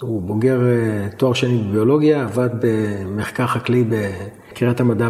הוא 0.00 0.22
בוגר 0.22 0.60
uh, 0.60 1.16
תואר 1.16 1.32
שני 1.32 1.58
בביולוגיה, 1.58 2.22
עבד 2.22 2.50
במחקר 2.60 3.46
חקלאי 3.46 3.84
בקריית 3.84 4.80
המדע 4.80 5.08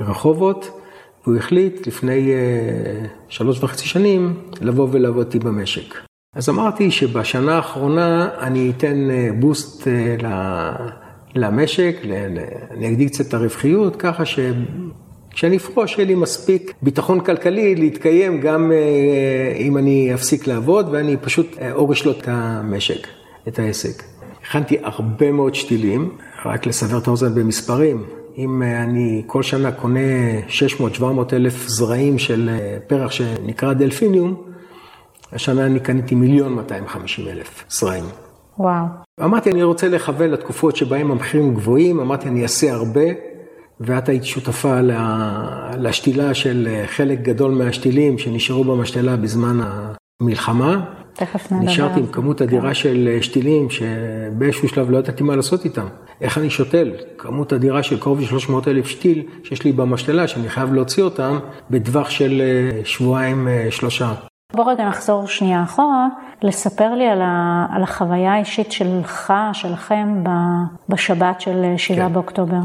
ברחובות. 0.00 0.81
והוא 1.26 1.36
החליט 1.36 1.86
לפני 1.86 2.32
אה, 2.32 3.06
שלוש 3.28 3.62
וחצי 3.62 3.86
שנים 3.86 4.34
לבוא 4.60 4.88
ולעבוד 4.90 5.26
איתי 5.26 5.38
במשק. 5.38 5.94
אז 6.36 6.48
אמרתי 6.48 6.90
שבשנה 6.90 7.56
האחרונה 7.56 8.28
אני 8.38 8.72
אתן 8.76 9.08
בוסט 9.40 9.88
אה, 9.88 10.16
אה, 10.24 10.76
למשק, 11.34 11.96
אני 12.70 12.88
אגדיל 12.88 13.08
קצת 13.08 13.28
את 13.28 13.34
הרווחיות, 13.34 13.96
ככה 13.96 14.24
שכשאני 14.24 15.56
אפרוש 15.56 15.98
יהיה 15.98 16.06
לי 16.06 16.14
מספיק 16.14 16.74
ביטחון 16.82 17.20
כלכלי 17.20 17.74
להתקיים 17.74 18.40
גם 18.40 18.72
אם 19.56 19.78
אני 19.78 20.14
אפסיק 20.14 20.46
לעבוד 20.46 20.88
ואני 20.90 21.16
פשוט 21.16 21.58
אור 21.72 21.92
אשלוט 21.92 22.18
את 22.18 22.28
המשק. 22.28 23.06
את 23.48 23.58
העסק. 23.58 24.02
הכנתי 24.42 24.78
הרבה 24.82 25.32
מאוד 25.32 25.54
שתילים, 25.54 26.16
רק 26.44 26.66
לסבר 26.66 26.98
את 26.98 27.06
האוזן 27.06 27.34
במספרים. 27.34 28.04
אם 28.36 28.62
אני 28.62 29.22
כל 29.26 29.42
שנה 29.42 29.72
קונה 29.72 30.00
600-700 30.98 31.02
אלף 31.32 31.68
זרעים 31.68 32.18
של 32.18 32.50
פרח 32.86 33.10
שנקרא 33.10 33.72
דלפיניום, 33.72 34.42
השנה 35.32 35.66
אני 35.66 35.80
קניתי 35.80 36.14
מיליון 36.14 36.52
250 36.52 37.28
אלף 37.28 37.64
זרעים. 37.68 38.04
וואו. 38.58 38.84
אמרתי, 39.24 39.50
אני 39.50 39.62
רוצה 39.62 39.88
לכוון 39.88 40.30
לתקופות 40.30 40.76
שבהן 40.76 41.10
המחירים 41.10 41.54
גבוהים, 41.54 42.00
אמרתי, 42.00 42.28
אני 42.28 42.42
אעשה 42.42 42.72
הרבה, 42.72 43.04
ואת 43.80 44.08
היית 44.08 44.24
שותפה 44.24 44.80
לשתילה 45.78 46.34
של 46.34 46.82
חלק 46.86 47.20
גדול 47.20 47.50
מהשתילים 47.50 48.18
שנשארו 48.18 48.64
במשתלה 48.64 49.16
בזמן 49.16 49.60
המלחמה. 50.20 50.84
תכף 51.12 51.52
נדבר. 51.52 51.66
נשארתי 51.66 52.00
עם 52.00 52.06
כמות 52.06 52.42
אדירה 52.42 52.68
כן. 52.68 52.74
של 52.74 53.18
שתילים, 53.20 53.70
שבאיזשהו 53.70 54.68
שלב 54.68 54.90
לא 54.90 54.98
ידעתי 54.98 55.22
מה 55.22 55.36
לעשות 55.36 55.64
איתם. 55.64 55.86
איך 56.22 56.38
אני 56.38 56.50
שותל? 56.50 56.90
כמות 57.18 57.52
אדירה 57.52 57.82
של 57.82 58.00
קרוב 58.00 58.20
ל-300 58.20 58.52
אלף 58.66 58.86
שתיל 58.86 59.22
שיש 59.44 59.64
לי 59.64 59.72
במשתלה, 59.72 60.28
שאני 60.28 60.48
חייב 60.48 60.74
להוציא 60.74 61.02
אותם 61.02 61.38
בטווח 61.70 62.10
של 62.10 62.42
שבועיים, 62.84 63.48
שלושה. 63.70 64.14
בוא 64.56 64.72
רגע 64.72 64.88
נחזור 64.88 65.26
שנייה 65.26 65.62
אחורה, 65.62 66.08
לספר 66.42 66.94
לי 66.94 67.08
על, 67.08 67.20
ה, 67.22 67.66
על 67.70 67.82
החוויה 67.82 68.34
האישית 68.34 68.72
שלך, 68.72 69.32
שלכם, 69.52 70.24
בשבת 70.88 71.40
של 71.40 71.64
7 71.76 71.96
כן. 71.96 72.12
באוקטובר. 72.12 72.58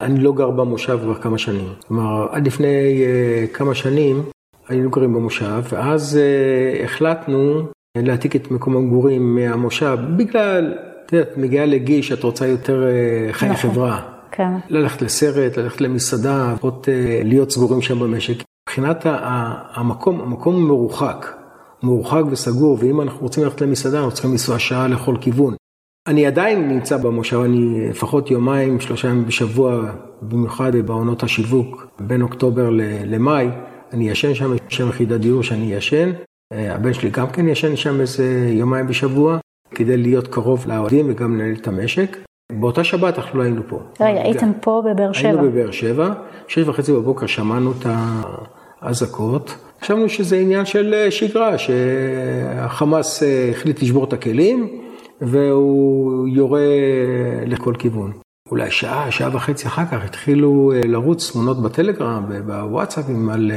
אני 0.00 0.20
לא 0.20 0.32
גר 0.32 0.50
במושב 0.50 0.98
כבר 1.02 1.14
כמה 1.14 1.38
שנים. 1.38 1.68
כלומר, 1.88 2.26
עד 2.30 2.46
לפני 2.46 2.66
uh, 2.66 3.56
כמה 3.56 3.74
שנים 3.74 4.22
היינו 4.68 4.90
גרים 4.90 5.14
במושב, 5.14 5.62
ואז 5.72 6.18
uh, 6.18 6.84
החלטנו 6.84 7.62
להעתיק 7.96 8.36
את 8.36 8.50
מקום 8.50 8.76
המגורים 8.76 9.34
מהמושב, 9.34 9.98
בגלל, 10.16 10.74
את 11.08 11.12
יודעת, 11.12 11.36
מגיעה 11.36 11.66
לגיל 11.66 12.02
שאת 12.02 12.22
רוצה 12.22 12.46
יותר 12.46 12.84
uh, 12.84 13.32
חיי 13.32 13.48
נכון. 13.48 13.70
חברה. 13.70 14.02
כן. 14.30 14.50
ללכת 14.68 15.02
לסרט, 15.02 15.56
ללכת 15.56 15.80
למסעדה, 15.80 16.52
לפחות 16.52 16.88
uh, 16.88 17.24
להיות 17.24 17.50
סגורים 17.50 17.82
שם 17.82 17.98
במשק. 17.98 18.42
מבחינת 18.68 19.06
המקום, 19.74 20.20
המקום 20.20 20.68
מרוחק, 20.68 21.26
מרוחק 21.82 22.22
וסגור, 22.30 22.78
ואם 22.80 23.00
אנחנו 23.00 23.20
רוצים 23.20 23.44
ללכת 23.44 23.60
למסעדה, 23.60 23.98
אנחנו 23.98 24.12
צריכים 24.12 24.30
לנסוע 24.30 24.58
שעה 24.58 24.88
לכל 24.88 25.16
כיוון. 25.20 25.54
אני 26.06 26.26
עדיין 26.26 26.68
נמצא 26.68 26.96
במושב, 26.96 27.40
אני 27.40 27.88
לפחות 27.90 28.30
יומיים, 28.30 28.80
שלושה 28.80 29.08
ימים 29.08 29.26
בשבוע, 29.26 29.90
במיוחד 30.22 30.76
בעונות 30.76 31.22
השיווק, 31.22 31.86
בין 32.00 32.22
אוקטובר 32.22 32.70
למאי, 33.06 33.48
אני 33.92 34.10
ישן 34.10 34.34
שם, 34.34 34.54
יש 34.54 34.60
שם 34.68 34.88
יחידת 34.88 35.20
דיור 35.20 35.42
שאני 35.42 35.74
ישן. 35.74 36.12
אה, 36.52 36.74
הבן 36.74 36.94
שלי 36.94 37.10
גם 37.10 37.30
כן 37.30 37.48
ישן 37.48 37.76
שם 37.76 38.00
איזה 38.00 38.48
יומיים 38.52 38.86
בשבוע, 38.86 39.38
כדי 39.78 39.96
להיות 39.96 40.28
קרוב 40.28 40.64
לאוהדים 40.68 41.06
וגם 41.10 41.34
לנהל 41.34 41.54
את 41.60 41.68
המשק. 41.68 42.16
באותה 42.52 42.84
שבת 42.84 43.18
אנחנו 43.18 43.38
לא 43.38 43.44
היינו 43.44 43.62
פה. 43.68 43.80
רגע, 44.00 44.22
הייתם 44.22 44.50
פה 44.60 44.82
בבאר 44.86 45.12
שבע. 45.12 45.28
היינו 45.28 45.42
בבאר 45.42 45.70
שבע, 45.70 46.12
שש 46.48 46.58
וחצי 46.58 46.92
בבוקר 46.92 47.26
שמענו 47.26 47.72
את 47.72 47.86
האזעקות. 48.80 49.56
חשבנו 49.80 50.08
שזה 50.08 50.36
עניין 50.36 50.64
של 50.64 50.94
אה, 50.94 51.10
שגרה, 51.10 51.58
שהחמאס 51.58 53.22
אה, 53.22 53.50
החליט 53.50 53.82
לשבור 53.82 54.04
את 54.04 54.12
הכלים, 54.12 54.68
והוא 55.20 56.28
יורה 56.28 56.60
לכל 57.46 57.74
כיוון. 57.78 58.12
אולי 58.50 58.70
שעה, 58.70 59.10
שעה 59.10 59.36
וחצי 59.36 59.66
אחר 59.66 59.84
כך 59.84 60.04
התחילו 60.04 60.72
אה, 60.72 60.80
לרוץ 60.86 61.30
תמונות 61.30 61.62
בטלגרם, 61.62 62.24
בוואטסאפים, 62.46 63.28
על 63.28 63.52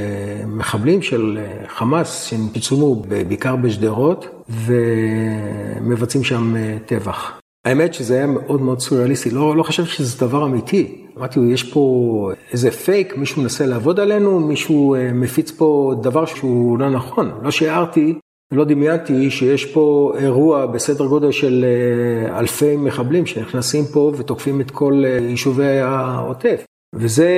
מחבלים 0.48 1.02
של 1.02 1.40
חמאס 1.68 2.24
שצולמו 2.56 2.96
בעיקר 3.28 3.56
בשדרות, 3.56 4.46
ומבצעים 4.50 6.24
שם 6.24 6.56
טבח. 6.86 7.42
האמת 7.66 7.94
שזה 7.94 8.16
היה 8.16 8.28
מאוד 8.28 8.62
מאוד 8.62 8.80
סוריאליסטי, 8.80 9.30
לא, 9.30 9.56
לא 9.56 9.64
חשבתי 9.64 9.90
שזה 9.90 10.28
דבר 10.28 10.46
אמיתי. 10.46 11.02
אמרתי, 11.18 11.40
יש 11.40 11.64
פה 11.64 12.32
איזה 12.52 12.72
פייק, 12.72 13.18
מישהו 13.18 13.42
מנסה 13.42 13.66
לעבוד 13.66 14.00
עלינו, 14.00 14.40
מישהו 14.40 14.96
אה, 14.96 15.14
מפיץ 15.14 15.52
פה 15.52 15.94
דבר 16.02 16.26
שהוא 16.26 16.80
לא 16.80 16.90
נכון. 16.90 17.32
לא 17.44 17.52
שיערתי, 17.52 18.14
לא 18.51 18.65
דמיינתי 18.65 19.31
שיש 19.31 19.65
פה 19.65 20.13
אירוע 20.17 20.65
בסדר 20.65 21.05
גודל 21.05 21.31
של 21.31 21.65
אה, 21.65 22.39
אלפי 22.39 22.75
מחבלים 22.75 23.25
שנכנסים 23.25 23.84
פה 23.93 24.12
ותוקפים 24.17 24.62
את 24.62 24.72
כל 24.72 25.03
אה, 25.05 25.10
יישובי 25.10 25.79
העוטף. 25.79 26.65
וזה 26.96 27.29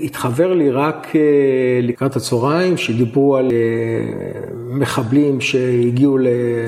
התחבר 0.00 0.54
לי 0.54 0.70
רק 0.70 1.12
לקראת 1.82 2.16
הצהריים, 2.16 2.76
שדיברו 2.76 3.36
על 3.36 3.48
מחבלים 4.54 5.40
שהגיעו 5.40 6.18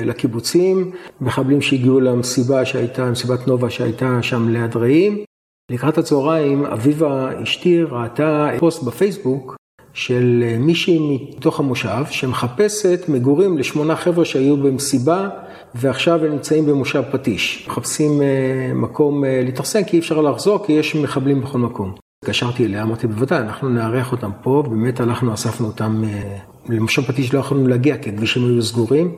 לקיבוצים, 0.05 0.91
מחבלים 1.21 1.61
שהגיעו 1.61 1.99
למסיבה 1.99 2.65
שהייתה, 2.65 3.11
מסיבת 3.11 3.47
נובה 3.47 3.69
שהייתה 3.69 4.21
שם 4.21 4.49
ליד 4.49 4.75
רעים. 4.75 5.23
לקראת 5.71 5.97
הצהריים, 5.97 6.65
אביבה 6.65 7.43
אשתי 7.43 7.83
ראתה 7.83 8.49
פוסט 8.59 8.83
בפייסבוק 8.83 9.55
של 9.93 10.43
מישהי 10.59 10.99
מתוך 11.15 11.59
המושב 11.59 12.03
שמחפשת 12.09 13.05
מגורים 13.07 13.57
לשמונה 13.57 13.95
חבר'ה 13.95 14.25
שהיו 14.25 14.57
במסיבה 14.57 15.29
ועכשיו 15.75 16.25
הם 16.25 16.31
נמצאים 16.31 16.65
במושב 16.65 17.03
פטיש. 17.11 17.67
מחפשים 17.67 18.21
אה, 18.21 18.73
מקום 18.73 19.25
אה, 19.25 19.41
להתאכסן 19.45 19.83
כי 19.83 19.95
אי 19.95 19.99
אפשר 19.99 20.21
לחזור 20.21 20.65
כי 20.65 20.73
יש 20.73 20.95
מחבלים 20.95 21.41
בכל 21.41 21.59
מקום. 21.59 21.93
התקשרתי 22.23 22.65
אליה, 22.65 22.83
אמרתי 22.83 23.07
בוודאי, 23.07 23.39
אנחנו 23.39 23.69
נארח 23.69 24.11
אותם 24.11 24.31
פה, 24.41 24.63
באמת 24.69 24.99
הלכנו, 24.99 25.33
אספנו 25.33 25.67
אותם, 25.67 26.03
אה, 26.03 26.37
למושב 26.69 27.01
פטיש 27.01 27.33
לא 27.33 27.39
יכולנו 27.39 27.67
להגיע 27.67 27.97
כי 27.97 28.09
הכבישים 28.09 28.45
היו 28.45 28.61
סגורים. 28.61 29.15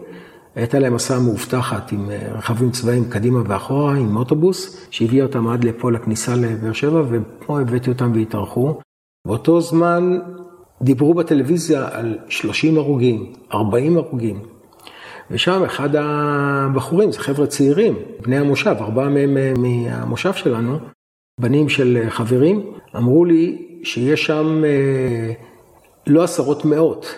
הייתה 0.55 0.79
להם 0.79 0.95
הסעה 0.95 1.19
מאובטחת 1.19 1.91
עם 1.91 2.09
אה, 2.09 2.27
רכבים 2.31 2.71
צבאיים 2.71 3.09
קדימה 3.09 3.39
ואחורה, 3.47 3.95
עם 3.95 4.17
אוטובוס, 4.17 4.87
שהביא 4.91 5.23
אותם 5.23 5.47
עד 5.47 5.63
לפה 5.63 5.91
לכניסה 5.91 6.35
לבאר 6.35 6.73
שבע, 6.73 7.01
ופה 7.09 7.61
הבאתי 7.61 7.89
אותם 7.89 8.11
והתארחו. 8.15 8.79
באותו 9.27 9.61
זמן 9.61 10.17
דיברו 10.81 11.13
בטלוויזיה 11.13 11.87
על 11.91 12.17
30 12.29 12.77
הרוגים, 12.77 13.33
40 13.53 13.97
הרוגים. 13.97 14.39
ושם 15.31 15.63
אחד 15.63 15.89
הבחורים, 15.95 17.11
זה 17.11 17.19
חבר'ה 17.19 17.47
צעירים, 17.47 17.95
בני 18.21 18.37
המושב, 18.37 18.75
ארבעה 18.79 19.09
מהם 19.09 19.37
אה, 19.37 19.53
מהמושב 19.57 20.33
שלנו, 20.33 20.79
בנים 21.39 21.69
של 21.69 22.05
חברים, 22.09 22.73
אמרו 22.95 23.25
לי 23.25 23.67
שיש 23.83 24.25
שם 24.25 24.63
אה, 24.65 25.33
לא 26.07 26.23
עשרות 26.23 26.65
מאות 26.65 27.17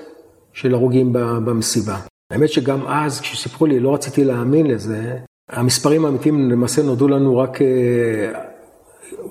של 0.53 0.73
הרוגים 0.73 1.13
במסיבה. 1.13 1.97
האמת 2.31 2.49
שגם 2.49 2.87
אז, 2.87 3.21
כשסיפרו 3.21 3.67
לי, 3.67 3.79
לא 3.79 3.93
רציתי 3.93 4.23
להאמין 4.23 4.67
לזה. 4.67 5.17
המספרים 5.49 6.05
האמיתיים 6.05 6.51
למעשה 6.51 6.83
נודעו 6.83 7.07
לנו 7.07 7.37
רק 7.37 7.61
אה, 7.61 8.41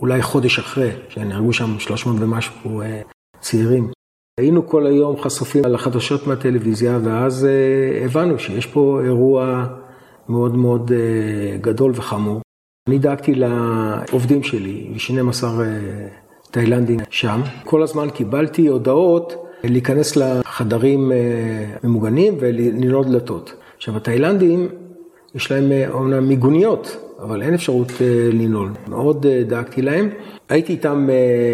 אולי 0.01 0.23
חודש 0.23 0.59
אחרי, 0.59 0.91
שנהרגו 1.09 1.53
שם 1.53 1.79
300 1.79 2.17
ומשהו 2.21 2.81
אה, 2.81 3.01
צעירים. 3.41 3.91
היינו 4.41 4.69
כל 4.69 4.87
היום 4.87 5.17
חשופים 5.23 5.65
על 5.65 5.75
החדשות 5.75 6.27
מהטלוויזיה, 6.27 6.99
ואז 7.05 7.45
אה, 7.45 8.05
הבנו 8.05 8.39
שיש 8.39 8.67
פה 8.67 9.01
אירוע 9.05 9.67
מאוד 10.29 10.57
מאוד 10.57 10.91
גדול 11.61 11.93
וחמור. 11.95 12.41
אני 12.89 12.99
דאגתי 12.99 13.35
לעובדים 13.35 14.43
שלי, 14.43 14.95
ל-12 14.95 15.45
תאילנדים 16.51 17.01
שם. 17.11 17.41
כל 17.65 17.83
הזמן 17.83 18.11
קיבלתי 18.11 18.67
הודעות 18.67 19.47
להיכנס 19.65 20.17
לחדרים 20.17 21.13
אה, 21.13 21.17
ממוגנים 21.85 22.35
ולנעול 22.41 23.05
דלתות. 23.05 23.55
עכשיו, 23.77 23.97
התאילנדים, 23.97 24.69
יש 25.35 25.53
להם 25.53 25.73
אה, 25.73 25.91
אומנם 25.93 26.29
מיגוניות, 26.29 26.97
אבל 27.23 27.43
אין 27.43 27.55
אפשרות 27.55 27.93
אה, 28.01 28.29
לנעול. 28.33 28.71
מאוד 28.89 29.27
דאגתי 29.27 29.83
להם. 29.83 30.09
הייתי 30.49 30.73
איתם 30.73 31.09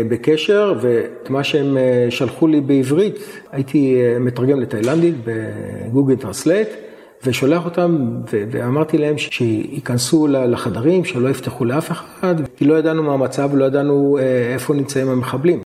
בקשר, 0.09 0.75
ואת 0.81 1.31
מה 1.31 1.45
שהם 1.45 1.77
שלחו 2.11 2.47
לי 2.47 2.61
בעברית, 2.61 3.19
הייתי 3.53 4.03
מתרגם 4.21 4.61
לתאילנדית 4.61 5.15
ב 5.25 5.38
Google 5.38 6.17
Translate. 6.17 6.69
ושולח 7.27 7.65
אותם, 7.65 8.21
ואמרתי 8.31 8.99
להם 8.99 9.19
שייכנסו 9.19 10.27
לחדרים, 10.27 11.05
שלא 11.05 11.29
יפתחו 11.29 11.65
לאף 11.65 11.91
אחד, 11.91 12.35
כי 12.57 12.65
לא 12.65 12.75
ידענו 12.75 13.03
מה 13.03 13.15
המצב 13.15 13.51
ולא 13.53 13.65
ידענו 13.65 14.19
איפה 14.53 14.75
נמצאים 14.75 15.09
המחבלים. 15.09 15.61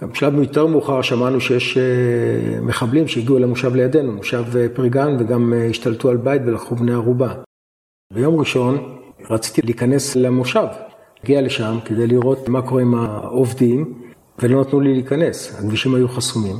גם 0.00 0.10
בשלב 0.10 0.34
יותר 0.34 0.66
מאוחר 0.66 1.02
שמענו 1.02 1.40
שיש 1.40 1.78
אה, 1.78 2.60
מחבלים 2.60 3.08
שהגיעו 3.08 3.38
למושב 3.38 3.74
לידינו, 3.74 4.12
מושב 4.12 4.44
אה, 4.56 4.66
פריגן, 4.74 5.16
וגם 5.18 5.52
אה, 5.52 5.66
השתלטו 5.66 6.10
על 6.10 6.16
בית 6.16 6.42
ולקחו 6.46 6.76
בני 6.76 6.92
ערובה. 6.92 7.34
ביום 8.14 8.38
ראשון 8.38 8.98
רציתי 9.30 9.62
להיכנס 9.62 10.16
למושב, 10.16 10.66
הגיע 11.24 11.40
לשם 11.42 11.78
כדי 11.84 12.06
לראות 12.06 12.48
מה 12.48 12.62
קורה 12.62 12.82
עם 12.82 12.94
העובדים, 12.94 13.94
ולא 14.38 14.60
נתנו 14.60 14.80
לי 14.80 14.94
להיכנס, 14.94 15.58
הכבישים 15.58 15.94
היו 15.94 16.08
חסומים. 16.08 16.56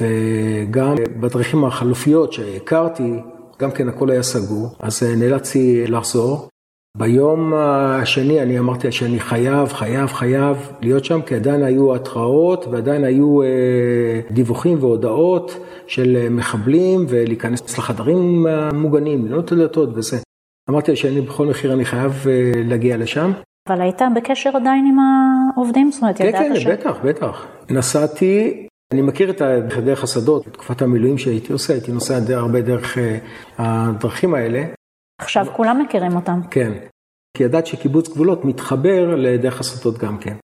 וגם 0.00 0.94
בדרכים 1.20 1.64
החלופיות 1.64 2.32
שהכרתי, 2.32 3.12
גם 3.58 3.70
כן 3.70 3.88
הכל 3.88 4.10
היה 4.10 4.22
סגור, 4.22 4.68
אז 4.80 5.02
נאלצתי 5.02 5.86
לחזור. 5.86 6.48
ביום 6.96 7.54
השני 7.54 8.42
אני 8.42 8.58
אמרתי 8.58 8.92
שאני 8.92 9.20
חייב, 9.20 9.68
חייב, 9.72 10.06
חייב 10.06 10.56
להיות 10.80 11.04
שם, 11.04 11.22
כי 11.22 11.34
עדיין 11.34 11.62
היו 11.62 11.94
התראות 11.94 12.66
ועדיין 12.70 13.04
היו 13.04 13.42
אה, 13.42 13.48
דיווחים 14.30 14.78
והודעות 14.80 15.56
של 15.86 16.28
מחבלים 16.30 17.06
ולהיכנס 17.08 17.78
לחדרים 17.78 18.46
המוגנים, 18.46 19.26
לנות 19.26 19.52
הדלתות 19.52 19.88
וזה. 19.94 20.18
אמרתי 20.70 20.90
לה 20.90 20.96
שאני 20.96 21.20
בכל 21.20 21.46
מחיר 21.46 21.72
אני 21.72 21.84
חייב 21.84 22.26
אה, 22.28 22.52
להגיע 22.64 22.96
לשם. 22.96 23.32
אבל 23.68 23.80
היית 23.80 24.02
בקשר 24.16 24.50
עדיין 24.56 24.86
עם 24.86 24.96
העובדים? 24.98 25.90
זאת 25.90 26.02
אומרת, 26.02 26.18
כן, 26.18 26.24
ידעת 26.24 26.42
כן, 26.42 26.60
ש... 26.60 26.66
בטח, 26.66 26.96
בטח. 27.04 27.46
נסעתי, 27.70 28.66
אני 28.92 29.02
מכיר 29.02 29.30
את 29.30 29.42
דרך 29.84 30.04
השדות, 30.04 30.46
בתקופת 30.48 30.82
המילואים 30.82 31.18
שהייתי 31.18 31.52
עושה, 31.52 31.72
הייתי 31.72 31.92
נוסע 31.92 32.18
הרבה 32.28 32.60
דרך 32.60 32.98
אה, 32.98 33.18
הדרכים 33.58 34.34
האלה. 34.34 34.64
עכשיו 35.20 35.46
כולם 35.56 35.78
מכירים 35.78 36.16
אותם. 36.16 36.40
כן, 36.50 36.72
כי 37.36 37.44
ידעת 37.44 37.66
שקיבוץ 37.66 38.08
גבולות 38.08 38.44
מתחבר 38.44 39.14
לדרך 39.16 39.60
השדות 39.60 39.98
גם 39.98 40.18
כן. 40.18 40.36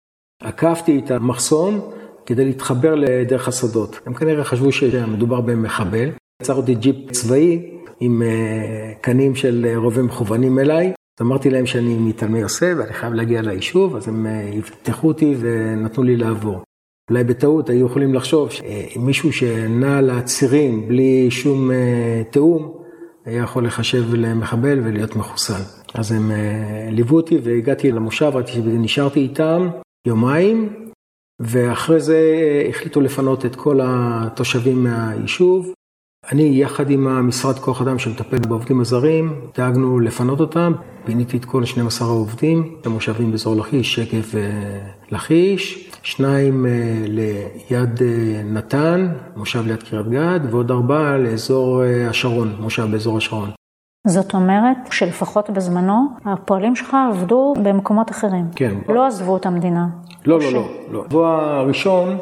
עקפתי 0.43 1.01
את 1.05 1.11
המחסום 1.11 1.91
כדי 2.27 2.45
להתחבר 2.45 2.95
לדרך 2.95 3.49
השדות. 3.49 4.01
הם 4.07 4.15
כנראה 4.15 4.45
חשבו 4.45 4.73
שמדובר 4.73 5.41
במחבל. 5.41 6.11
יצר 6.43 6.55
אותי 6.55 6.75
ג'יפ 6.75 7.11
צבאי 7.11 7.77
עם 8.00 8.23
אה, 8.23 8.93
קנים 9.00 9.35
של 9.35 9.67
אה, 9.69 9.76
רובים 9.76 10.05
מכוונים 10.05 10.59
אליי. 10.59 10.87
אז 10.87 11.26
אמרתי 11.26 11.50
להם 11.50 11.67
שאני 11.67 11.97
מתלמי 11.97 12.38
יוסף 12.38 12.75
ואני 12.78 12.93
חייב 12.93 13.12
להגיע 13.12 13.43
ליישוב, 13.43 13.97
אז 13.97 14.09
הם 14.09 14.26
אה, 14.26 14.50
יפתחו 14.52 15.09
אותי 15.09 15.35
ונתנו 15.40 16.05
לי 16.05 16.17
לעבור. 16.17 16.62
אולי 17.11 17.25
בטעות 17.25 17.71
היו 17.71 17.87
יכולים 17.87 18.14
לחשוב 18.14 18.50
שמישהו 18.50 19.33
שנע 19.33 20.00
לצירים 20.00 20.88
בלי 20.88 21.31
שום 21.31 21.71
תיאום, 22.31 22.75
היה 23.25 23.43
יכול 23.43 23.67
לחשב 23.67 24.14
למחבל 24.14 24.81
ולהיות 24.85 25.17
מחוסל. 25.17 25.62
אז 25.95 26.12
הם 26.12 26.31
ליוו 26.90 27.17
אותי 27.17 27.38
והגעתי 27.43 27.93
למושב, 27.93 28.33
נשארתי 28.64 29.21
איתם 29.21 29.69
יומיים, 30.07 30.88
ואחרי 31.40 32.00
זה 32.00 32.21
החליטו 32.69 33.00
לפנות 33.00 33.47
את 33.47 33.57
כל 33.57 33.81
התושבים 33.83 34.85
מהיישוב. 34.85 35.73
אני, 36.32 36.42
יחד 36.42 36.90
עם 36.90 37.06
המשרד 37.06 37.58
כוח 37.58 37.82
אדם 37.82 37.99
שמטפל 37.99 38.38
בעובדים 38.38 38.80
הזרים, 38.80 39.40
דאגנו 39.56 40.00
לפנות 40.00 40.40
אותם, 40.40 40.73
פיניתי 41.04 41.37
את 41.37 41.44
כל 41.44 41.64
12 41.64 42.08
העובדים, 42.08 42.76
המושבים 42.85 43.30
באזור 43.30 43.56
לכיש, 43.56 43.94
שקף 43.94 44.35
ולכיש, 45.11 45.90
שניים 46.02 46.66
אה, 46.66 46.70
ליד 47.06 48.02
אה, 48.02 48.42
נתן, 48.44 49.08
מושב 49.37 49.66
ליד 49.66 49.82
קריית 49.82 50.08
גת, 50.08 50.40
ועוד 50.50 50.70
ארבעה 50.70 51.18
לאזור 51.18 51.85
אה, 51.85 52.08
השרון, 52.08 52.56
מושב 52.61 52.88
באזור 52.90 53.16
השרון. 53.16 53.50
זאת 54.06 54.35
אומרת 54.35 54.76
שלפחות 54.90 55.50
בזמנו, 55.50 56.08
הפועלים 56.25 56.76
שלך 56.76 56.97
עבדו 57.11 57.54
במקומות 57.62 58.11
אחרים. 58.11 58.44
כן. 58.56 58.75
לא 58.88 59.06
עזבו 59.06 59.37
את 59.37 59.47
המדינה. 59.47 59.87
לא, 60.26 60.40
לא, 60.40 60.52
לא, 60.52 60.68
לא. 60.90 61.02
בשבוע 61.02 61.38
הראשון 61.42 62.18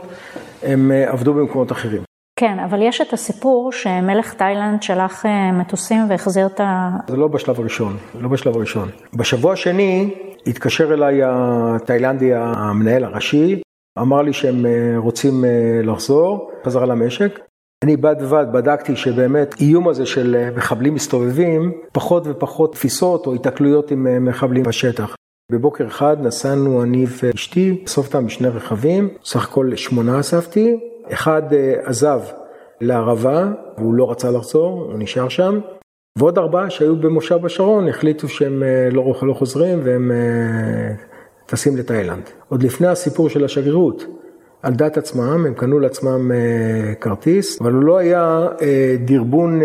הם 0.63 0.91
עבדו 1.07 1.35
במקומות 1.35 1.73
אחרים. 1.73 2.06
כן, 2.41 2.59
אבל 2.59 2.83
יש 2.83 3.01
את 3.01 3.13
הסיפור 3.13 3.73
שמלך 3.73 4.35
תאילנד 4.35 4.83
שלח 4.83 5.27
אה, 5.27 5.53
מטוסים 5.53 6.11
והחזיר 6.11 6.47
את 6.47 6.61
ה... 6.61 6.91
זה 7.09 7.17
לא 7.17 7.29
בשלב 7.29 7.61
הראשון, 7.61 7.97
לא 8.21 8.29
בשלב 8.29 8.57
הראשון. 8.57 8.89
בשבוע 9.15 9.53
השני 9.53 10.15
התקשר 10.47 10.95
אליי 10.95 11.21
התאילנדי 11.25 12.35
המנהל 12.35 13.05
הראשי, 13.05 13.61
אמר 13.99 14.23
לי 14.23 14.33
שהם 14.33 14.67
אה, 14.67 14.95
רוצים 14.97 15.45
אה, 15.45 15.81
לחזור 15.83 16.51
חזרה 16.67 16.87
למשק. 16.87 17.41
אני 17.85 17.97
בד 17.97 18.17
בבד 18.23 18.47
בדקתי 18.53 18.97
שבאמת 18.97 19.55
איום 19.61 19.89
הזה 19.89 20.07
של 20.07 20.51
מחבלים 20.57 20.95
מסתובבים, 20.95 21.73
פחות 21.93 22.23
ופחות 22.27 22.73
תפיסות 22.73 23.27
או 23.27 23.35
התקלויות 23.35 23.91
עם 23.91 24.25
מחבלים 24.25 24.63
בשטח. 24.63 25.15
בבוקר 25.53 25.87
אחד 25.87 26.17
נסענו 26.21 26.83
אני 26.83 27.07
ואשתי, 27.23 27.83
אסוף 27.87 28.07
אותם 28.07 28.27
בשני 28.27 28.49
רכבים, 28.49 29.09
סך 29.25 29.49
הכל 29.49 29.77
שמונה 29.77 30.21
אספתי, 30.21 30.77
אחד 31.13 31.43
אה, 31.53 31.75
עזב 31.85 32.21
לערבה, 32.81 33.49
והוא 33.79 33.95
לא 33.95 34.11
רצה 34.11 34.31
לחזור, 34.31 34.83
הוא 34.83 34.99
נשאר 34.99 35.29
שם, 35.29 35.61
ועוד 36.19 36.39
ארבעה 36.39 36.71
שהיו 36.71 36.97
במושב 36.97 37.47
השרון 37.47 37.89
החליטו 37.89 38.29
שהם 38.29 38.63
אה, 38.63 38.89
לא, 38.93 39.15
לא 39.23 39.35
חוזרים 39.35 39.81
והם 39.85 40.13
אה, 40.13 40.95
טסים 41.47 41.77
לתאילנד. 41.77 42.23
עוד 42.49 42.63
לפני 42.63 42.87
הסיפור 42.87 43.29
של 43.29 43.45
השגרירות, 43.45 44.07
על 44.63 44.75
דעת 44.75 44.97
עצמם, 44.97 45.47
הם 45.47 45.55
קנו 45.55 45.79
לעצמם 45.79 46.31
כרטיס, 47.01 47.61
אבל 47.61 47.73
הוא 47.73 47.83
לא 47.83 47.99
היה 47.99 48.47
דרבון 49.05 49.61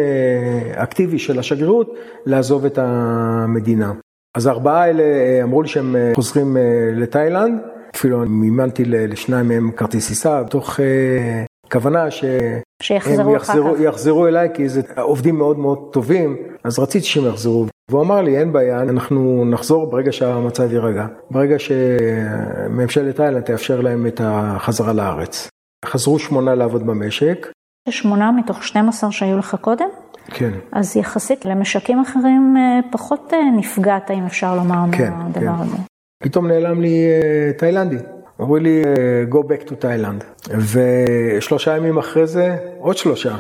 אקטיבי 0.76 1.20
של 1.20 1.40
השגרירות 1.40 1.94
לעזוב 2.26 2.66
את 2.66 2.80
המדינה. 2.82 3.94
אז 4.38 4.46
הארבעה 4.46 4.84
האלה 4.84 5.04
אמרו 5.44 5.62
לי 5.62 5.68
שהם 5.68 5.96
חוזרים 6.16 6.58
לתאילנד, 6.96 7.62
אפילו 7.96 8.20
מימנתי 8.20 8.86
לשניים 8.86 9.48
מהם 9.48 9.72
כרטיס 9.72 10.08
טיסה, 10.08 10.44
תוך 10.50 10.80
אה, 10.80 11.44
כוונה 11.72 12.12
שהם 12.12 13.36
יחזרו, 13.36 13.78
יחזרו 13.78 14.28
אליי, 14.28 14.50
כי 14.54 14.70
זה 14.70 14.82
עובדים 14.98 15.36
מאוד 15.36 15.60
מאוד 15.60 15.90
טובים, 15.92 16.38
אז 16.64 16.80
רציתי 16.80 17.06
שהם 17.06 17.28
יחזרו. 17.28 17.66
והוא 17.90 18.02
אמר 18.02 18.22
לי, 18.22 18.38
אין 18.38 18.54
בעיה, 18.54 18.82
אנחנו 18.82 19.46
נחזור 19.46 19.92
ברגע 19.92 20.12
שהמצב 20.12 20.74
יירגע. 20.74 21.06
ברגע 21.32 21.56
שממשלת 21.60 23.20
איילנד 23.20 23.44
תאפשר 23.44 23.82
להם 23.82 24.08
את 24.08 24.22
החזרה 24.24 24.94
לארץ. 24.94 25.50
חזרו 25.86 26.20
שמונה 26.20 26.56
לעבוד 26.56 26.86
במשק. 26.86 27.48
שמונה 27.90 28.32
מתוך 28.32 28.64
12 28.64 29.12
שהיו 29.12 29.38
לך 29.38 29.56
קודם? 29.62 29.88
כן. 30.28 30.52
אז 30.72 30.98
יחסית 30.98 31.46
למשקים 31.46 32.00
אחרים 32.00 32.56
אה, 32.58 32.92
פחות 32.92 33.34
אה, 33.34 33.40
נפגעת, 33.58 34.12
אם 34.12 34.26
אפשר 34.26 34.56
לומר, 34.56 34.84
כן, 34.92 35.14
מהדבר 35.14 35.42
כן. 35.42 35.48
הזה. 35.48 35.78
פתאום 36.22 36.48
נעלם 36.48 36.82
לי 36.82 37.06
אה, 37.06 37.54
תאילנדי. 37.58 37.98
אמרו 38.42 38.58
לי, 38.58 38.84
אה, 38.86 39.24
go 39.32 39.44
back 39.44 39.68
to 39.68 39.72
Thailand. 39.72 40.50
ושלושה 40.74 41.78
ימים 41.78 41.98
אחרי 41.98 42.28
זה, 42.28 42.56
עוד 42.80 42.98
שלושה. 42.98 43.36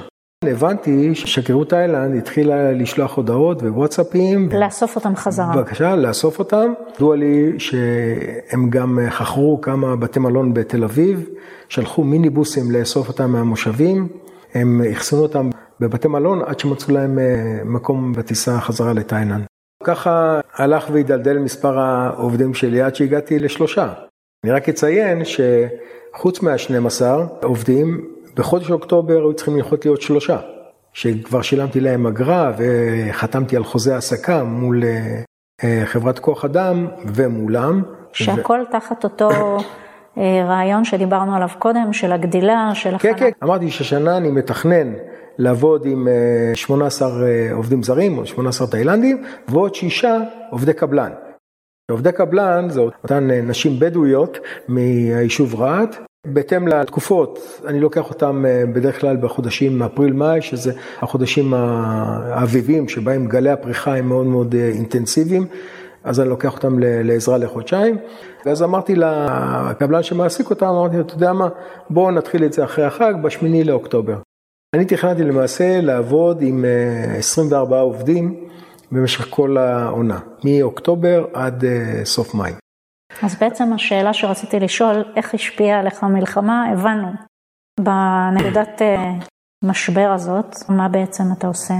הבנתי 0.45 1.15
ששגרירות 1.15 1.69
תאילנד 1.69 2.17
התחילה 2.17 2.71
לשלוח 2.71 3.17
הודעות 3.17 3.63
ווואטסאפים. 3.63 4.49
לאסוף 4.51 4.95
אותם 4.95 5.15
חזרה. 5.15 5.55
בבקשה, 5.55 5.95
לאסוף 5.95 6.39
אותם. 6.39 6.73
ידוע 6.95 7.15
לי 7.15 7.59
שהם 7.59 8.69
גם 8.69 8.99
חכרו 9.09 9.61
כמה 9.61 9.95
בתי 9.95 10.19
מלון 10.19 10.53
בתל 10.53 10.83
אביב, 10.83 11.29
שלחו 11.69 12.03
מיניבוסים 12.03 12.71
לאסוף 12.71 13.07
אותם 13.07 13.31
מהמושבים. 13.31 14.07
הם 14.53 14.81
אחסנו 14.91 15.19
אותם 15.19 15.49
בבתי 15.79 16.07
מלון 16.07 16.41
עד 16.45 16.59
שמצאו 16.59 16.93
להם 16.93 17.19
אה, 17.19 17.61
מקום 17.65 18.13
בטיסה 18.13 18.59
חזרה 18.59 18.93
לתאילנד. 18.93 19.50
ככה 19.83 20.39
הלך 20.55 20.89
והידלדל 20.91 21.37
מספר 21.37 21.79
העובדים 21.79 22.53
שלי 22.53 22.81
עד 22.81 22.95
שהגעתי 22.95 23.39
לשלושה. 23.39 23.93
אני 24.43 24.51
רק 24.51 24.69
אציין 24.69 25.21
שחוץ 25.25 26.41
מה-12 26.41 27.01
עובדים, 27.43 28.07
בחודש 28.35 28.71
אוקטובר 28.71 29.13
היו 29.13 29.33
צריכים 29.33 29.55
לנחות 29.55 29.85
להיות 29.85 30.01
שלושה, 30.01 30.37
שכבר 30.93 31.41
שילמתי 31.41 31.79
להם 31.79 32.07
אגרה 32.07 32.51
וחתמתי 32.57 33.55
על 33.55 33.63
חוזה 33.63 33.93
העסקה 33.93 34.43
מול 34.43 34.83
אה, 35.63 35.85
חברת 35.85 36.19
כוח 36.19 36.45
אדם 36.45 36.87
ומולם. 37.05 37.83
שהכל 38.13 38.59
ו... 38.67 38.71
תחת 38.71 39.03
אותו 39.03 39.29
אה, 40.17 40.45
רעיון 40.47 40.85
שדיברנו 40.85 41.35
עליו 41.35 41.49
קודם, 41.59 41.93
של 41.93 42.11
הגדילה, 42.11 42.71
של. 42.73 42.97
כן, 42.97 43.13
כן, 43.17 43.29
אמרתי 43.43 43.71
שהשנה 43.71 44.17
אני 44.17 44.31
מתכנן 44.31 44.93
לעבוד 45.37 45.85
עם 45.85 46.07
18 46.53 47.09
אה, 47.09 47.27
אה, 47.27 47.53
עובדים 47.53 47.83
זרים, 47.83 48.17
או 48.17 48.25
18 48.25 48.67
תאילנדים, 48.67 49.23
ועוד 49.47 49.75
שישה 49.75 50.17
עובדי 50.49 50.73
קבלן. 50.73 51.11
עובדי 51.91 52.11
קבלן 52.11 52.69
זה 52.69 52.81
אותן 52.81 53.31
אה, 53.31 53.41
נשים 53.41 53.79
בדואיות 53.79 54.37
מהיישוב 54.67 55.55
רהט. 55.55 55.95
בהתאם 56.27 56.67
לתקופות, 56.67 57.61
אני 57.65 57.79
לוקח 57.79 58.09
אותם 58.09 58.45
בדרך 58.73 58.99
כלל 59.01 59.17
בחודשים 59.17 59.83
אפריל-מאי, 59.83 60.41
שזה 60.41 60.73
החודשים 61.01 61.53
האביבים, 61.53 62.89
שבהם 62.89 63.27
גלי 63.27 63.49
הפריחה 63.49 63.95
הם 63.95 64.07
מאוד 64.07 64.25
מאוד 64.25 64.55
אינטנסיביים, 64.55 65.45
אז 66.03 66.19
אני 66.19 66.29
לוקח 66.29 66.53
אותם 66.55 66.79
לעזרה 66.79 67.37
לחודשיים. 67.37 67.97
ואז 68.45 68.63
אמרתי 68.63 68.95
לקבלן 68.95 70.03
שמעסיק 70.03 70.49
אותם, 70.49 70.65
אמרתי 70.65 70.97
לו, 70.97 71.01
אתה 71.01 71.13
יודע 71.13 71.33
מה, 71.33 71.47
בואו 71.89 72.11
נתחיל 72.11 72.45
את 72.45 72.53
זה 72.53 72.63
אחרי 72.63 72.85
החג, 72.85 73.13
בשמיני 73.23 73.63
לאוקטובר. 73.63 74.15
אני 74.75 74.85
תכננתי 74.85 75.23
למעשה 75.23 75.81
לעבוד 75.81 76.41
עם 76.41 76.65
24 77.17 77.75
אה, 77.75 77.81
עובדים 77.81 78.47
במשך 78.91 79.27
כל 79.29 79.57
העונה, 79.57 80.19
מאוקטובר 80.43 81.25
עד 81.33 81.65
אה, 81.65 82.05
סוף 82.05 82.35
מאי. 82.35 82.51
אז 83.23 83.35
בעצם 83.39 83.73
השאלה 83.73 84.13
שרציתי 84.13 84.59
לשאול, 84.59 85.03
איך 85.15 85.33
השפיעה 85.33 85.79
עליך 85.79 86.03
המלחמה, 86.03 86.69
הבנו. 86.71 87.07
בנקודת 87.79 88.81
אה, 88.81 89.11
משבר 89.63 90.11
הזאת, 90.15 90.55
מה 90.69 90.89
בעצם 90.89 91.23
אתה 91.37 91.47
עושה? 91.47 91.73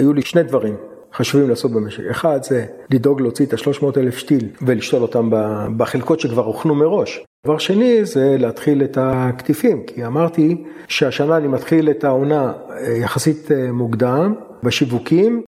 היו 0.00 0.12
לי 0.12 0.22
שני 0.22 0.42
דברים 0.42 0.76
חשובים 1.16 1.48
לעשות 1.48 1.72
במשק. 1.72 2.02
אחד 2.10 2.42
זה 2.42 2.66
לדאוג 2.90 3.20
להוציא 3.20 3.46
את 3.46 3.52
ה-300 3.52 3.84
אלף 3.96 4.18
שתיל 4.18 4.48
ולשתול 4.62 5.02
אותם 5.02 5.30
בחלקות 5.76 6.20
שכבר 6.20 6.44
הוכנו 6.44 6.74
מראש. 6.74 7.24
דבר 7.46 7.58
שני 7.58 8.04
זה 8.04 8.36
להתחיל 8.38 8.84
את 8.84 8.98
הקטיפים, 9.00 9.82
כי 9.86 10.06
אמרתי 10.06 10.64
שהשנה 10.88 11.36
אני 11.36 11.48
מתחיל 11.48 11.90
את 11.90 12.04
העונה 12.04 12.52
אה, 12.70 12.92
יחסית 12.92 13.52
אה, 13.52 13.72
מוקדם 13.72 14.34
בשיווקים, 14.62 15.42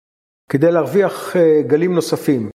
כדי 0.51 0.73
להרוויח 0.73 1.37
אה, 1.37 1.63
גלים 1.67 1.95
נוספים. 1.95 2.51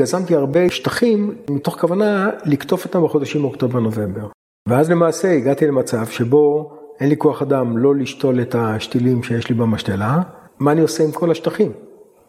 גזמתי 0.00 0.34
הרבה 0.34 0.70
שטחים 0.70 1.34
מתוך 1.50 1.80
כוונה 1.80 2.30
לקטוף 2.44 2.84
אותם 2.84 3.04
בחודשים 3.04 3.44
אוקטובר-נובמבר. 3.44 4.28
ואז 4.68 4.90
למעשה 4.90 5.32
הגעתי 5.32 5.66
למצב 5.66 6.06
שבו 6.06 6.72
אין 7.00 7.08
לי 7.08 7.16
כוח 7.16 7.42
אדם 7.42 7.78
לא 7.78 7.96
לשתול 7.96 8.40
את 8.40 8.54
השתילים 8.58 9.22
שיש 9.22 9.48
לי 9.48 9.54
במשתלה, 9.54 10.22
מה 10.58 10.72
אני 10.72 10.80
עושה 10.80 11.04
עם 11.04 11.12
כל 11.12 11.30
השטחים? 11.30 11.72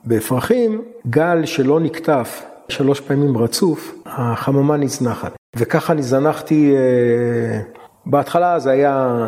בפרחים, 0.08 0.82
גל 1.08 1.46
שלא 1.46 1.80
נקטף 1.80 2.44
שלוש 2.70 3.00
פעמים 3.00 3.38
רצוף, 3.38 3.96
החממה 4.06 4.78
נזנחת. 4.78 5.36
וככה 5.56 5.94
אני 5.94 6.04
זנחתי, 6.04 6.76
אה, 6.76 7.62
בהתחלה 8.06 8.60
זה 8.60 8.72
היה 8.72 9.28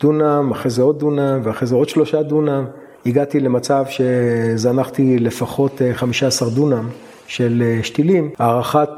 דונם, 0.00 0.50
אחרי 0.52 0.70
זה 0.70 0.82
עוד 0.82 0.98
דונם, 0.98 1.40
ואחרי 1.44 1.68
זה 1.68 1.74
עוד 1.74 1.88
שלושה 1.88 2.22
דונם. 2.22 2.64
הגעתי 3.06 3.40
למצב 3.40 3.84
שזנחתי 3.88 5.18
לפחות 5.18 5.82
15 5.92 6.48
אה, 6.48 6.54
דונם 6.54 6.88
של 7.26 7.62
אה, 7.66 7.82
שתילים, 7.82 8.30
הערכת 8.38 8.90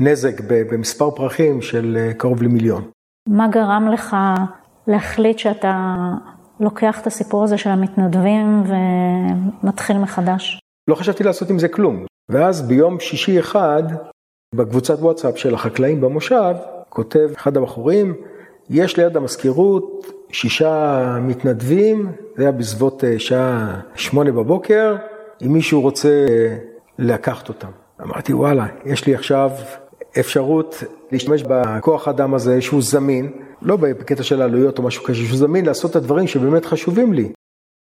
נזק 0.00 0.40
במספר 0.48 1.10
פרחים 1.10 1.62
של 1.62 2.10
קרוב 2.16 2.42
למיליון. 2.42 2.82
מה 3.28 3.48
גרם 3.48 3.88
לך 3.92 4.16
להחליט 4.86 5.38
שאתה 5.38 5.96
לוקח 6.60 7.00
את 7.00 7.06
הסיפור 7.06 7.44
הזה 7.44 7.58
של 7.58 7.70
המתנדבים 7.70 8.64
ומתחיל 9.62 9.98
מחדש? 9.98 10.60
לא 10.88 10.94
חשבתי 10.94 11.24
לעשות 11.24 11.50
עם 11.50 11.58
זה 11.58 11.68
כלום. 11.68 12.04
ואז 12.30 12.62
ביום 12.62 13.00
שישי 13.00 13.40
אחד, 13.40 13.82
בקבוצת 14.54 14.98
וואטסאפ 14.98 15.38
של 15.38 15.54
החקלאים 15.54 16.00
במושב, 16.00 16.54
כותב 16.88 17.28
אחד 17.36 17.56
הבחורים, 17.56 18.14
יש 18.70 18.96
ליד 18.96 19.16
המזכירות 19.16 20.06
שישה 20.32 21.16
מתנדבים, 21.20 22.12
זה 22.36 22.42
היה 22.42 22.52
בסביבות 22.52 23.04
אה, 23.04 23.18
שעה 23.18 23.80
שמונה 23.94 24.32
בבוקר, 24.32 24.96
אם 25.46 25.52
מישהו 25.52 25.80
רוצה 25.80 26.26
לקחת 26.98 27.48
אותם. 27.48 27.68
אמרתי, 28.02 28.32
וואלה, 28.32 28.66
יש 28.84 29.06
לי 29.06 29.14
עכשיו 29.14 29.50
אפשרות 30.20 30.82
להשתמש 31.12 31.42
בכוח 31.42 32.08
האדם 32.08 32.34
הזה 32.34 32.60
שהוא 32.60 32.82
זמין, 32.82 33.32
לא 33.62 33.76
בקטע 33.76 34.22
של 34.22 34.42
העלויות 34.42 34.78
או 34.78 34.82
משהו 34.82 35.04
כזה, 35.04 35.14
שהוא 35.18 35.38
זמין 35.38 35.66
לעשות 35.66 35.90
את 35.90 35.96
הדברים 35.96 36.26
שבאמת 36.26 36.66
חשובים 36.66 37.12
לי. 37.12 37.32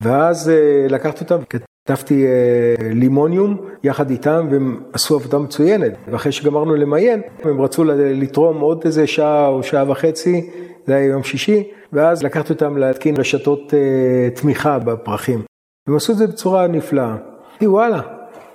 ואז 0.02 0.48
אה, 0.48 0.86
לקחתי 0.90 1.24
אותם, 1.24 1.38
כתבתי 1.50 2.26
אה, 2.26 2.74
לימוניום 2.80 3.56
יחד 3.82 4.10
איתם 4.10 4.48
והם 4.50 4.82
עשו 4.92 5.14
עבודה 5.14 5.38
מצוינת. 5.38 5.92
ואחרי 6.08 6.32
שגמרנו 6.32 6.74
למיין, 6.74 7.22
הם 7.42 7.60
רצו 7.60 7.84
לתרום 7.84 8.60
עוד 8.60 8.82
איזה 8.84 9.06
שעה 9.06 9.48
או 9.48 9.62
שעה 9.62 9.90
וחצי, 9.90 10.50
זה 10.86 10.94
היה 10.96 11.06
יום 11.06 11.22
שישי, 11.22 11.70
ואז 11.92 12.22
לקחתי 12.22 12.52
אותם 12.52 12.76
להתקין 12.76 13.16
רשתות 13.16 13.74
אה, 13.74 14.30
תמיכה 14.34 14.78
בפרחים. 14.78 15.42
הם 15.88 15.96
עשו 15.96 16.12
את 16.12 16.18
זה 16.18 16.26
בצורה 16.26 16.66
נפלאה. 16.66 17.16
אמרתי 17.50 17.66
וואלה, 17.66 18.00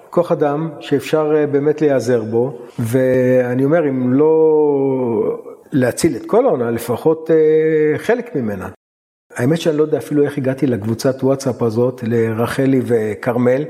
כוח 0.10 0.32
אדם 0.32 0.70
שאפשר 0.80 1.46
באמת 1.52 1.82
להיעזר 1.82 2.24
בו, 2.24 2.60
ואני 2.80 3.66
אומר, 3.66 3.90
אם 3.90 4.14
לא 4.14 5.49
להציל 5.72 6.16
את 6.16 6.26
כל 6.26 6.46
העונה, 6.46 6.72
לפחות 6.72 7.30
חלק 7.98 8.36
ממנה. 8.36 8.70
האמת 9.36 9.62
שאני 9.62 9.78
לא 9.78 9.84
יודע 9.84 9.98
אפילו 9.98 10.24
איך 10.24 10.38
הגעתי 10.38 10.68
לקבוצת 10.68 11.24
וואטסאפ 11.24 11.62
הזאת, 11.62 12.04
לרחלי 12.04 12.82
וכרמל. 12.84 13.66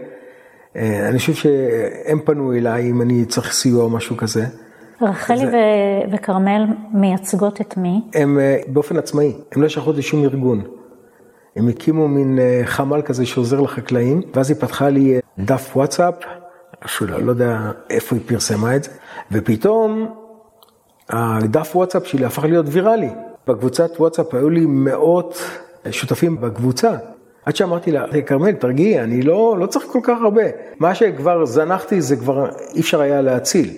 אה, 0.76 1.10
אני 1.10 1.20
חושב 1.20 1.34
שהם 1.34 2.20
פנו 2.26 2.54
אליי 2.54 2.90
אם 2.90 3.02
אני 3.02 3.26
צריך 3.26 3.54
סיוע 3.54 3.84
או 3.84 3.90
משהו 3.90 4.18
כזה. 4.18 4.46
רחלי 5.02 5.38
זה... 5.52 5.62
וכרמל 6.12 6.66
מייצגות 6.94 7.62
את 7.62 7.78
מי? 7.78 8.02
הם 8.14 8.40
אה, 8.40 8.58
באופן 8.68 8.98
עצמאי, 8.98 9.34
הם 9.52 9.62
לא 9.62 9.70
שייכות 9.70 9.98
לשום 9.98 10.24
ארגון. 10.24 10.64
הם 11.56 11.68
הקימו 11.68 12.08
מין 12.08 12.40
אה, 12.40 12.62
חמ"ל 12.66 13.02
כזה 13.02 13.26
שעוזר 13.26 13.62
לחקלאים, 13.62 14.22
ואז 14.34 14.50
היא 14.50 14.58
פתחה 14.60 14.90
לי 14.90 15.20
דף 15.40 15.72
וואטסאפ, 15.76 16.14
שלא 16.86 17.22
לא 17.22 17.32
יודע 17.32 17.72
איפה 17.90 18.16
היא 18.16 18.24
פרסמה 18.28 18.76
את 18.76 18.84
זה, 18.84 18.90
ופתאום 19.32 20.16
הדף 21.10 21.76
וואטסאפ 21.76 22.08
שלי 22.08 22.26
הפך 22.26 22.44
להיות 22.44 22.66
ויראלי. 22.70 23.10
בקבוצת 23.48 23.92
וואטסאפ 24.00 24.34
היו 24.34 24.50
לי 24.50 24.66
מאות 24.66 25.42
שותפים 25.92 26.42
בקבוצה. 26.42 26.92
עד 27.46 27.56
שאמרתי 27.56 27.92
לה, 27.92 28.06
כרמל, 28.26 28.52
תרגיעי, 28.52 29.00
אני 29.00 29.22
לא, 29.22 29.56
לא 29.60 29.66
צריך 29.66 29.86
כל 29.86 30.00
כך 30.04 30.18
הרבה. 30.22 30.44
מה 30.80 30.96
שכבר 30.96 31.46
זנחתי 31.46 32.02
זה 32.02 32.16
כבר 32.16 32.50
אי 32.76 32.82
אפשר 32.82 33.02
היה 33.02 33.22
להציל. 33.22 33.70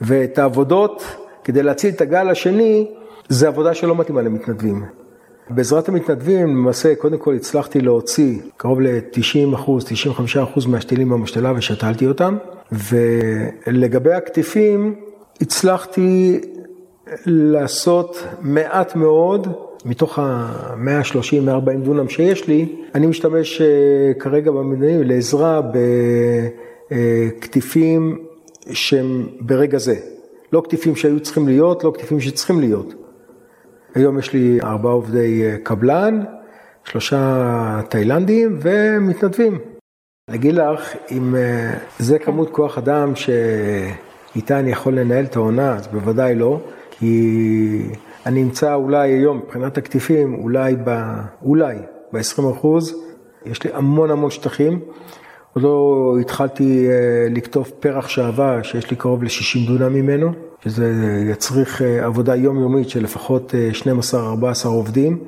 ואת 0.00 0.38
העבודות, 0.38 1.04
כדי 1.44 1.62
להציל 1.62 1.94
את 1.94 2.00
הגל 2.00 2.30
השני, 2.30 2.90
זה 3.28 3.48
עבודה 3.48 3.74
שלא 3.74 3.96
מתאימה 3.96 4.22
למתנדבים. 4.22 4.84
בעזרת 5.50 5.88
המתנדבים, 5.88 6.48
למעשה, 6.48 6.94
קודם 6.94 7.18
כל 7.18 7.34
הצלחתי 7.34 7.80
להוציא 7.80 8.38
קרוב 8.56 8.80
ל-90 8.80 9.54
אחוז, 9.54 9.84
95 9.84 10.36
אחוז 10.36 10.66
מהשתילים 10.66 11.08
במשתלה 11.08 11.52
ושתלתי 11.56 12.06
אותם. 12.06 12.36
ולגבי 12.72 14.12
הקטיפים, 14.12 14.94
הצלחתי 15.40 16.40
לעשות 17.26 18.26
מעט 18.40 18.96
מאוד, 18.96 19.48
מתוך 19.84 20.18
ה-130-140 20.18 21.84
דונם 21.84 22.08
שיש 22.08 22.48
לי, 22.48 22.76
אני 22.94 23.06
משתמש 23.06 23.60
אה, 23.60 23.66
כרגע 24.18 24.50
במדעים 24.50 25.02
לעזרה 25.02 25.60
בקטיפים 26.90 28.18
שהם 28.72 29.28
ברגע 29.40 29.78
זה. 29.78 29.94
לא 30.52 30.60
קטיפים 30.60 30.96
שהיו 30.96 31.20
צריכים 31.20 31.48
להיות, 31.48 31.84
לא 31.84 31.90
קטיפים 31.94 32.20
שצריכים 32.20 32.60
להיות. 32.60 32.94
היום 33.94 34.18
יש 34.18 34.32
לי 34.32 34.58
ארבעה 34.62 34.92
עובדי 34.92 35.42
אה, 35.44 35.56
קבלן, 35.62 36.22
שלושה 36.84 37.80
תאילנדים 37.88 38.58
ומתנדבים. 38.60 39.58
אגיד 40.30 40.54
לך, 40.54 40.94
אם 41.10 41.36
אה, 41.36 41.74
זה 41.98 42.18
כמות 42.18 42.50
כוח 42.50 42.78
אדם 42.78 43.12
שאיתה 44.34 44.58
אני 44.58 44.70
יכול 44.70 44.98
לנהל 44.98 45.24
את 45.24 45.36
העונה, 45.36 45.74
אז 45.76 45.86
בוודאי 45.86 46.34
לא. 46.34 46.60
כי 46.90 47.82
אני 48.26 48.42
אמצא 48.42 48.74
אולי 48.74 49.10
היום, 49.10 49.38
מבחינת 49.38 49.78
הקטיפים, 49.78 50.34
אולי 50.34 50.76
ב... 50.84 51.14
אולי 51.42 51.76
ב-20 52.12 52.50
אחוז, 52.52 52.94
יש 53.46 53.64
לי 53.64 53.70
המון 53.74 54.10
המון 54.10 54.30
שטחים. 54.30 54.80
עוד 55.54 55.64
לא 55.64 56.16
התחלתי 56.20 56.88
אה, 56.88 57.28
לקטוף 57.30 57.70
פרח 57.70 58.08
שעבה, 58.08 58.64
שיש 58.64 58.90
לי 58.90 58.96
קרוב 58.96 59.22
ל-60 59.22 59.66
דונם 59.66 59.94
ממנו, 59.94 60.32
שזה 60.64 60.92
יצריך 61.30 61.82
אה, 61.82 62.04
עבודה 62.04 62.36
יומיומית 62.36 62.88
של 62.88 63.02
לפחות 63.02 63.54
12-14 64.12 64.14
אה, 64.14 64.70
עובדים. 64.70 65.18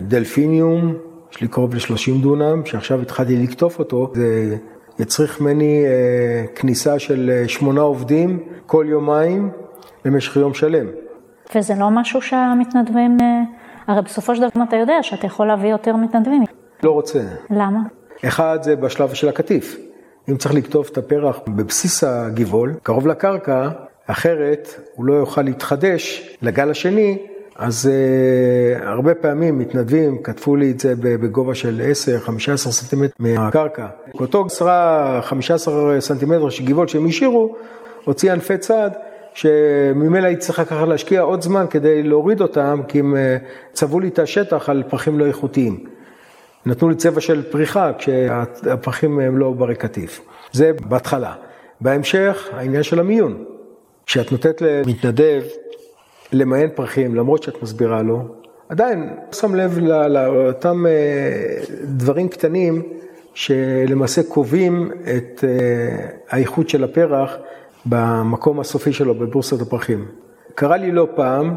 דלפיניום, 0.00 0.94
יש 1.32 1.40
לי 1.40 1.48
קרוב 1.48 1.74
ל-30 1.74 2.22
דונם, 2.22 2.66
שעכשיו 2.66 3.00
התחלתי 3.00 3.36
לקטוף 3.36 3.78
אותו, 3.78 4.12
זה 4.14 4.56
יצריך 4.98 5.40
ממני 5.40 5.84
כניסה 6.54 6.98
של 6.98 7.44
שמונה 7.46 7.80
עובדים 7.80 8.38
כל 8.66 8.86
יומיים 8.88 9.50
במשך 10.04 10.36
יום 10.36 10.54
שלם. 10.54 10.86
וזה 11.54 11.74
לא 11.78 11.90
משהו 11.90 12.22
שהמתנדבים, 12.22 13.16
אה, 13.20 13.42
הרי 13.86 14.02
בסופו 14.02 14.34
של 14.34 14.40
דבר 14.40 14.64
אתה 14.68 14.76
יודע 14.76 14.94
שאתה 15.02 15.26
יכול 15.26 15.46
להביא 15.46 15.70
יותר 15.70 15.96
מתנדבים. 15.96 16.44
לא 16.82 16.90
רוצה. 16.90 17.20
למה? 17.50 17.80
אחד 18.24 18.58
זה 18.62 18.76
בשלב 18.76 19.14
של 19.14 19.28
הקטיף. 19.28 19.76
אם 20.28 20.36
צריך 20.36 20.54
לקטוף 20.54 20.90
את 20.90 20.98
הפרח 20.98 21.40
בבסיס 21.48 22.04
הגבעול, 22.04 22.74
קרוב 22.82 23.06
לקרקע, 23.06 23.68
אחרת 24.06 24.68
הוא 24.94 25.04
לא 25.04 25.14
יוכל 25.14 25.42
להתחדש 25.42 26.36
לגל 26.42 26.70
השני, 26.70 27.18
אז 27.56 27.90
uh, 27.90 28.84
הרבה 28.84 29.14
פעמים 29.14 29.58
מתנדבים 29.58 30.22
כתבו 30.22 30.56
לי 30.56 30.70
את 30.70 30.80
זה 30.80 30.94
בגובה 30.96 31.54
של 31.54 31.82
10-15 32.26 32.56
סנטימטר 32.56 33.14
מהקרקע. 33.18 33.86
אותו 34.14 34.46
10-15 34.60 34.64
סנטימטר 36.00 36.50
של 36.50 36.64
גבעול 36.64 36.88
שהם 36.88 37.06
השאירו, 37.06 37.54
הוציא 38.04 38.32
ענפי 38.32 38.58
צד. 38.58 38.90
שממילא 39.34 40.26
הייתי 40.26 40.40
צריך 40.40 40.60
ככה 40.60 40.86
להשקיע 40.86 41.20
עוד 41.20 41.42
זמן 41.42 41.66
כדי 41.70 42.02
להוריד 42.02 42.40
אותם, 42.40 42.80
כי 42.88 42.98
הם 42.98 43.16
אה, 43.16 43.36
צבעו 43.72 44.00
לי 44.00 44.08
את 44.08 44.18
השטח 44.18 44.68
על 44.68 44.82
פרחים 44.88 45.18
לא 45.18 45.26
איכותיים. 45.26 45.84
נתנו 46.66 46.88
לי 46.88 46.94
צבע 46.94 47.20
של 47.20 47.42
פריחה 47.50 47.92
כשהפרחים 47.98 49.20
הם 49.20 49.38
לא 49.38 49.50
ברי 49.50 49.74
קטיף. 49.74 50.20
זה 50.52 50.72
בהתחלה. 50.88 51.32
בהמשך, 51.80 52.48
העניין 52.52 52.82
של 52.82 53.00
המיון. 53.00 53.44
כשאת 54.06 54.32
נותנת 54.32 54.62
למתנדב 54.62 55.42
למיין 56.32 56.70
פרחים, 56.74 57.14
למרות 57.14 57.42
שאת 57.42 57.62
מסבירה 57.62 58.02
לו, 58.02 58.22
עדיין 58.68 59.16
שם 59.32 59.54
לב 59.54 59.78
לאותם 60.08 60.86
אה, 60.86 60.92
דברים 61.84 62.28
קטנים 62.28 62.82
שלמעשה 63.34 64.22
קובעים 64.22 64.90
את 65.16 65.44
אה, 65.44 66.06
האיכות 66.30 66.68
של 66.68 66.84
הפרח 66.84 67.36
במקום 67.86 68.60
הסופי 68.60 68.92
שלו 68.92 69.14
בבורסת 69.14 69.60
הפרחים. 69.62 70.04
קרה 70.54 70.76
לי 70.76 70.92
לא 70.92 71.08
פעם 71.14 71.56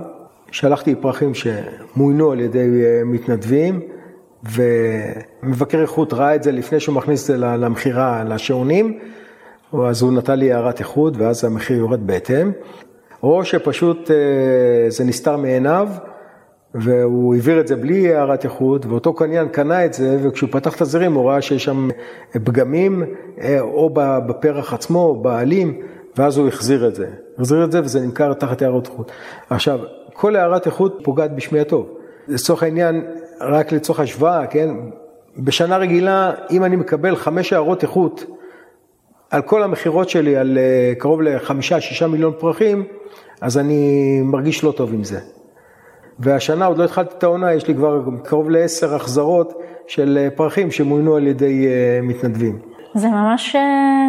שלחתי 0.51 0.95
פרחים 0.95 1.31
שמוינו 1.33 2.31
על 2.31 2.39
ידי 2.39 2.83
אה, 2.85 3.01
מתנדבים, 3.05 3.79
ומבקר 4.43 5.81
איכות 5.81 6.13
ראה 6.13 6.35
את 6.35 6.43
זה 6.43 6.51
לפני 6.51 6.79
שהוא 6.79 6.95
מכניס 6.95 7.21
את 7.21 7.27
זה 7.27 7.37
למכירה, 7.37 8.23
לשעונים, 8.23 8.99
אז 9.87 10.01
הוא 10.01 10.13
נתן 10.13 10.39
לי 10.39 10.53
הערת 10.53 10.79
איכות, 10.79 11.17
ואז 11.17 11.45
המחיר 11.45 11.77
יורד 11.77 12.07
בהתאם. 12.07 12.51
או 13.23 13.45
שפשוט 13.45 14.11
אה, 14.11 14.89
זה 14.89 15.03
נסתר 15.03 15.37
מעיניו, 15.37 15.89
והוא 16.75 17.35
העביר 17.35 17.59
את 17.59 17.67
זה 17.67 17.75
בלי 17.75 18.13
הערת 18.13 18.45
איכות, 18.45 18.85
ואותו 18.85 19.13
קניין 19.13 19.47
קנה 19.47 19.85
את 19.85 19.93
זה, 19.93 20.17
וכשהוא 20.23 20.49
פתח 20.51 20.75
את 20.75 20.81
הזרים 20.81 21.13
הוא 21.13 21.29
ראה 21.29 21.41
שיש 21.41 21.63
שם 21.63 21.89
פגמים, 22.43 23.03
אה, 23.41 23.59
או 23.61 23.89
בפרח 24.27 24.73
עצמו, 24.73 24.99
או 24.99 25.21
בעלים. 25.21 25.81
ואז 26.17 26.37
הוא 26.37 26.47
החזיר 26.47 26.87
את 26.87 26.95
זה. 26.95 27.07
החזיר 27.37 27.63
את 27.63 27.71
זה 27.71 27.81
וזה 27.81 27.99
נמכר 27.99 28.33
תחת 28.33 28.61
הערות 28.61 28.87
איכות. 28.87 29.11
עכשיו, 29.49 29.79
כל 30.13 30.35
הערת 30.35 30.65
איכות 30.65 30.99
פוגעת 31.03 31.35
בשמי 31.35 31.59
הטוב. 31.59 31.89
לצורך 32.27 32.63
העניין, 32.63 33.05
רק 33.41 33.71
לצורך 33.71 33.99
השוואה, 33.99 34.47
כן, 34.47 34.69
בשנה 35.37 35.77
רגילה, 35.77 36.31
אם 36.51 36.63
אני 36.63 36.75
מקבל 36.75 37.15
חמש 37.15 37.53
הערות 37.53 37.83
איכות 37.83 38.25
על 39.29 39.41
כל 39.41 39.63
המכירות 39.63 40.09
שלי, 40.09 40.37
על 40.37 40.57
אה, 40.57 40.93
קרוב 40.97 41.21
לחמישה, 41.21 41.81
שישה 41.81 42.07
מיליון 42.07 42.33
פרחים, 42.39 42.83
אז 43.41 43.57
אני 43.57 44.21
מרגיש 44.23 44.63
לא 44.63 44.71
טוב 44.71 44.93
עם 44.93 45.03
זה. 45.03 45.19
והשנה 46.19 46.65
עוד 46.65 46.77
לא 46.77 46.83
התחלתי 46.83 47.15
את 47.17 47.23
העונה, 47.23 47.53
יש 47.53 47.67
לי 47.67 47.75
כבר 47.75 48.03
קרוב 48.23 48.49
לעשר 48.49 48.95
החזרות 48.95 49.53
של 49.87 50.17
אה, 50.21 50.29
פרחים 50.35 50.71
שמוינו 50.71 51.15
על 51.15 51.27
ידי 51.27 51.67
אה, 51.67 51.99
מתנדבים. 52.03 52.59
זה 52.93 53.07
ממש 53.07 53.55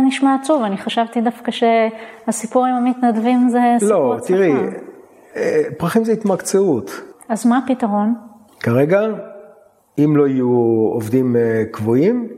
נשמע 0.07 0.37
עצוב, 0.41 0.63
אני 0.63 0.77
חשבתי 0.77 1.21
דווקא 1.21 1.53
שהסיפור 1.53 2.67
עם 2.67 2.75
המתנדבים 2.75 3.49
זה 3.49 3.61
סיפור 3.79 3.97
לא, 3.97 4.15
הצלחה. 4.15 4.41
לא, 4.41 4.47
תראי, 4.47 5.73
פרחים 5.79 6.05
זה 6.05 6.13
התמקצעות. 6.13 6.91
אז 7.29 7.47
מה 7.47 7.59
הפתרון? 7.59 8.15
כרגע, 8.61 9.01
אם 9.99 10.17
לא 10.17 10.29
יהיו 10.29 10.51
עובדים 10.93 11.37
קבועים, 11.71 12.29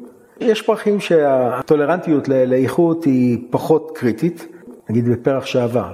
יש 0.40 0.62
פרחים 0.62 1.00
שהטולרנטיות 1.00 2.28
לאיכות 2.28 3.04
היא 3.04 3.38
פחות 3.50 3.90
קריטית, 3.94 4.48
נגיד 4.90 5.08
בפרח 5.08 5.46
שעבר, 5.46 5.92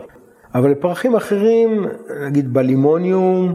אבל 0.54 0.70
לפרחים 0.70 1.16
אחרים, 1.16 1.86
נגיד 2.26 2.54
בלימוניום, 2.54 3.54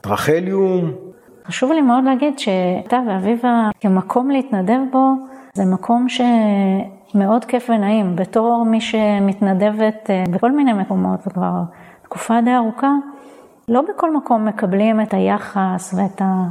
בטרחליום. 0.00 1.11
חשוב 1.46 1.72
לי 1.72 1.80
מאוד 1.80 2.04
להגיד 2.04 2.38
שאתה 2.38 2.98
ואביבה 3.08 3.70
כמקום 3.80 4.30
להתנדב 4.30 4.80
בו, 4.90 5.08
זה 5.54 5.64
מקום 5.64 6.06
שמאוד 6.08 7.44
כיף 7.44 7.70
ונעים. 7.70 8.16
בתור 8.16 8.64
מי 8.64 8.80
שמתנדבת 8.80 10.10
אה, 10.10 10.24
בכל 10.30 10.52
מיני 10.52 10.72
מקומות 10.72 11.20
וכבר 11.26 11.62
תקופה 12.02 12.40
די 12.44 12.54
ארוכה, 12.54 12.92
לא 13.68 13.82
בכל 13.82 14.16
מקום 14.16 14.48
מקבלים 14.48 15.00
את 15.00 15.14
היחס 15.14 15.94
ואת 15.94 16.22
ה... 16.22 16.48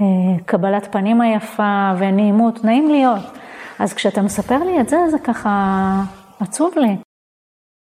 אה, 0.00 0.78
פנים 0.90 1.20
היפה 1.20 1.92
ונעימות, 1.98 2.64
נעים 2.64 2.90
להיות. 2.90 3.22
אז 3.78 3.94
כשאתה 3.94 4.22
מספר 4.22 4.58
לי 4.58 4.80
את 4.80 4.88
זה, 4.88 4.96
זה 5.10 5.18
ככה 5.18 5.50
עצוב 6.40 6.72
לי. 6.76 6.96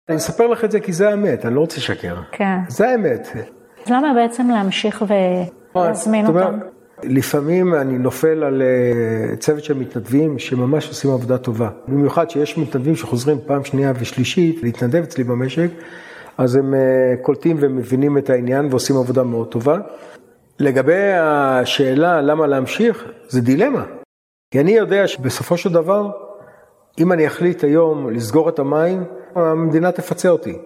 אני 0.09 0.15
מספר 0.15 0.47
לך 0.47 0.63
את 0.63 0.71
זה 0.71 0.79
כי 0.79 0.93
זה 0.93 1.09
האמת, 1.09 1.45
אני 1.45 1.55
לא 1.55 1.59
רוצה 1.59 1.77
לשקר. 1.77 2.15
כן. 2.31 2.59
זה 2.67 2.89
האמת. 2.89 3.27
אז 3.85 3.91
למה 3.91 4.13
בעצם 4.13 4.49
להמשיך 4.49 5.01
ולהזמין 5.75 6.27
אותם? 6.27 6.59
לפעמים 7.03 7.73
אני 7.73 7.97
נופל 7.97 8.43
על 8.43 8.61
אה, 8.61 9.35
צוות 9.35 9.63
של 9.63 9.73
מתנדבים 9.73 10.39
שממש 10.39 10.87
עושים 10.87 11.11
עבודה 11.11 11.37
טובה. 11.37 11.69
במיוחד 11.87 12.29
שיש 12.29 12.57
מתנדבים 12.57 12.95
שחוזרים 12.95 13.37
פעם 13.45 13.63
שנייה 13.63 13.93
ושלישית 13.99 14.63
להתנדב 14.63 15.03
אצלי 15.03 15.23
במשק, 15.23 15.69
אז 16.37 16.55
הם 16.55 16.73
אה, 16.73 16.79
קולטים 17.21 17.57
ומבינים 17.59 18.17
את 18.17 18.29
העניין 18.29 18.67
ועושים 18.69 18.97
עבודה 18.97 19.23
מאוד 19.23 19.47
טובה. 19.47 19.77
לגבי 20.59 21.13
השאלה 21.13 22.21
למה 22.21 22.47
להמשיך, 22.47 23.05
זה 23.29 23.41
דילמה. 23.41 23.85
כי 24.51 24.59
אני 24.59 24.71
יודע 24.71 25.07
שבסופו 25.07 25.57
של 25.57 25.73
דבר, 25.73 26.11
אם 26.99 27.11
אני 27.11 27.27
אחליט 27.27 27.63
היום 27.63 28.09
לסגור 28.09 28.49
את 28.49 28.59
המים, 28.59 29.03
המדינה 29.35 29.91
תפצה 29.91 30.29
אותי. 30.29 30.57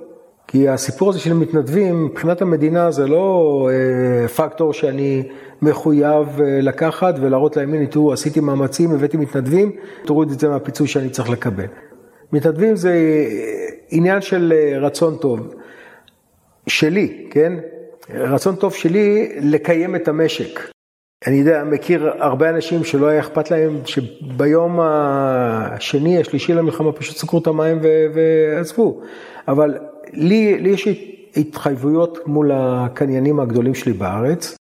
כי 0.52 0.70
הסיפור 0.70 1.10
הזה 1.10 1.20
של 1.20 1.34
מתנדבים, 1.34 2.06
מבחינת 2.06 2.42
המדינה 2.42 2.92
זה 2.92 3.08
לא 3.08 3.70
אה, 3.72 4.28
פקטור 4.28 4.74
שאני 4.74 5.24
מחויב 5.62 6.42
אה, 6.42 6.62
לקחת 6.62 7.16
ולהראות 7.22 7.58
להם, 7.58 7.74
הנה 7.74 7.88
תראו, 7.88 8.14
עשיתי 8.14 8.40
מאמצים, 8.40 8.92
הבאתי 8.92 9.18
מתנדבים, 9.18 9.72
תוריד 10.06 10.32
את 10.32 10.40
זה 10.40 10.50
מהפיצוי 10.50 10.88
שאני 10.88 11.10
צריך 11.10 11.30
לקבל. 11.30 11.66
מתנדבים 12.34 12.76
זה 12.76 12.90
אה, 12.90 13.68
עניין 13.90 14.22
של 14.22 14.54
אה, 14.56 14.80
רצון 14.80 15.18
טוב. 15.18 15.54
שלי, 16.68 17.28
כן? 17.30 17.54
רצון 18.10 18.56
טוב 18.56 18.74
שלי 18.74 19.32
לקיים 19.42 19.96
את 19.96 20.08
המשק. 20.08 20.60
אני 21.28 21.36
יודע, 21.36 21.64
מכיר 21.64 22.12
הרבה 22.20 22.50
אנשים 22.50 22.84
שלא 22.84 23.08
היה 23.08 23.20
אכפת 23.20 23.52
להם, 23.52 23.80
שביום 23.86 24.80
השני, 24.82 26.20
השלישי 26.22 26.54
למלחמה 26.54 26.92
פשוט 26.92 27.18
סגרו 27.18 27.40
את 27.40 27.48
המים 27.48 27.80
ועזבו. 28.14 29.02
אבל 29.48 29.78
לי, 30.14 30.60
לי 30.60 30.70
יש 30.70 30.88
התחייבויות 31.36 32.28
מול 32.28 32.52
הקניינים 32.54 33.40
הגדולים 33.40 33.76
שלי 33.76 33.94
בארץ, 33.94 34.56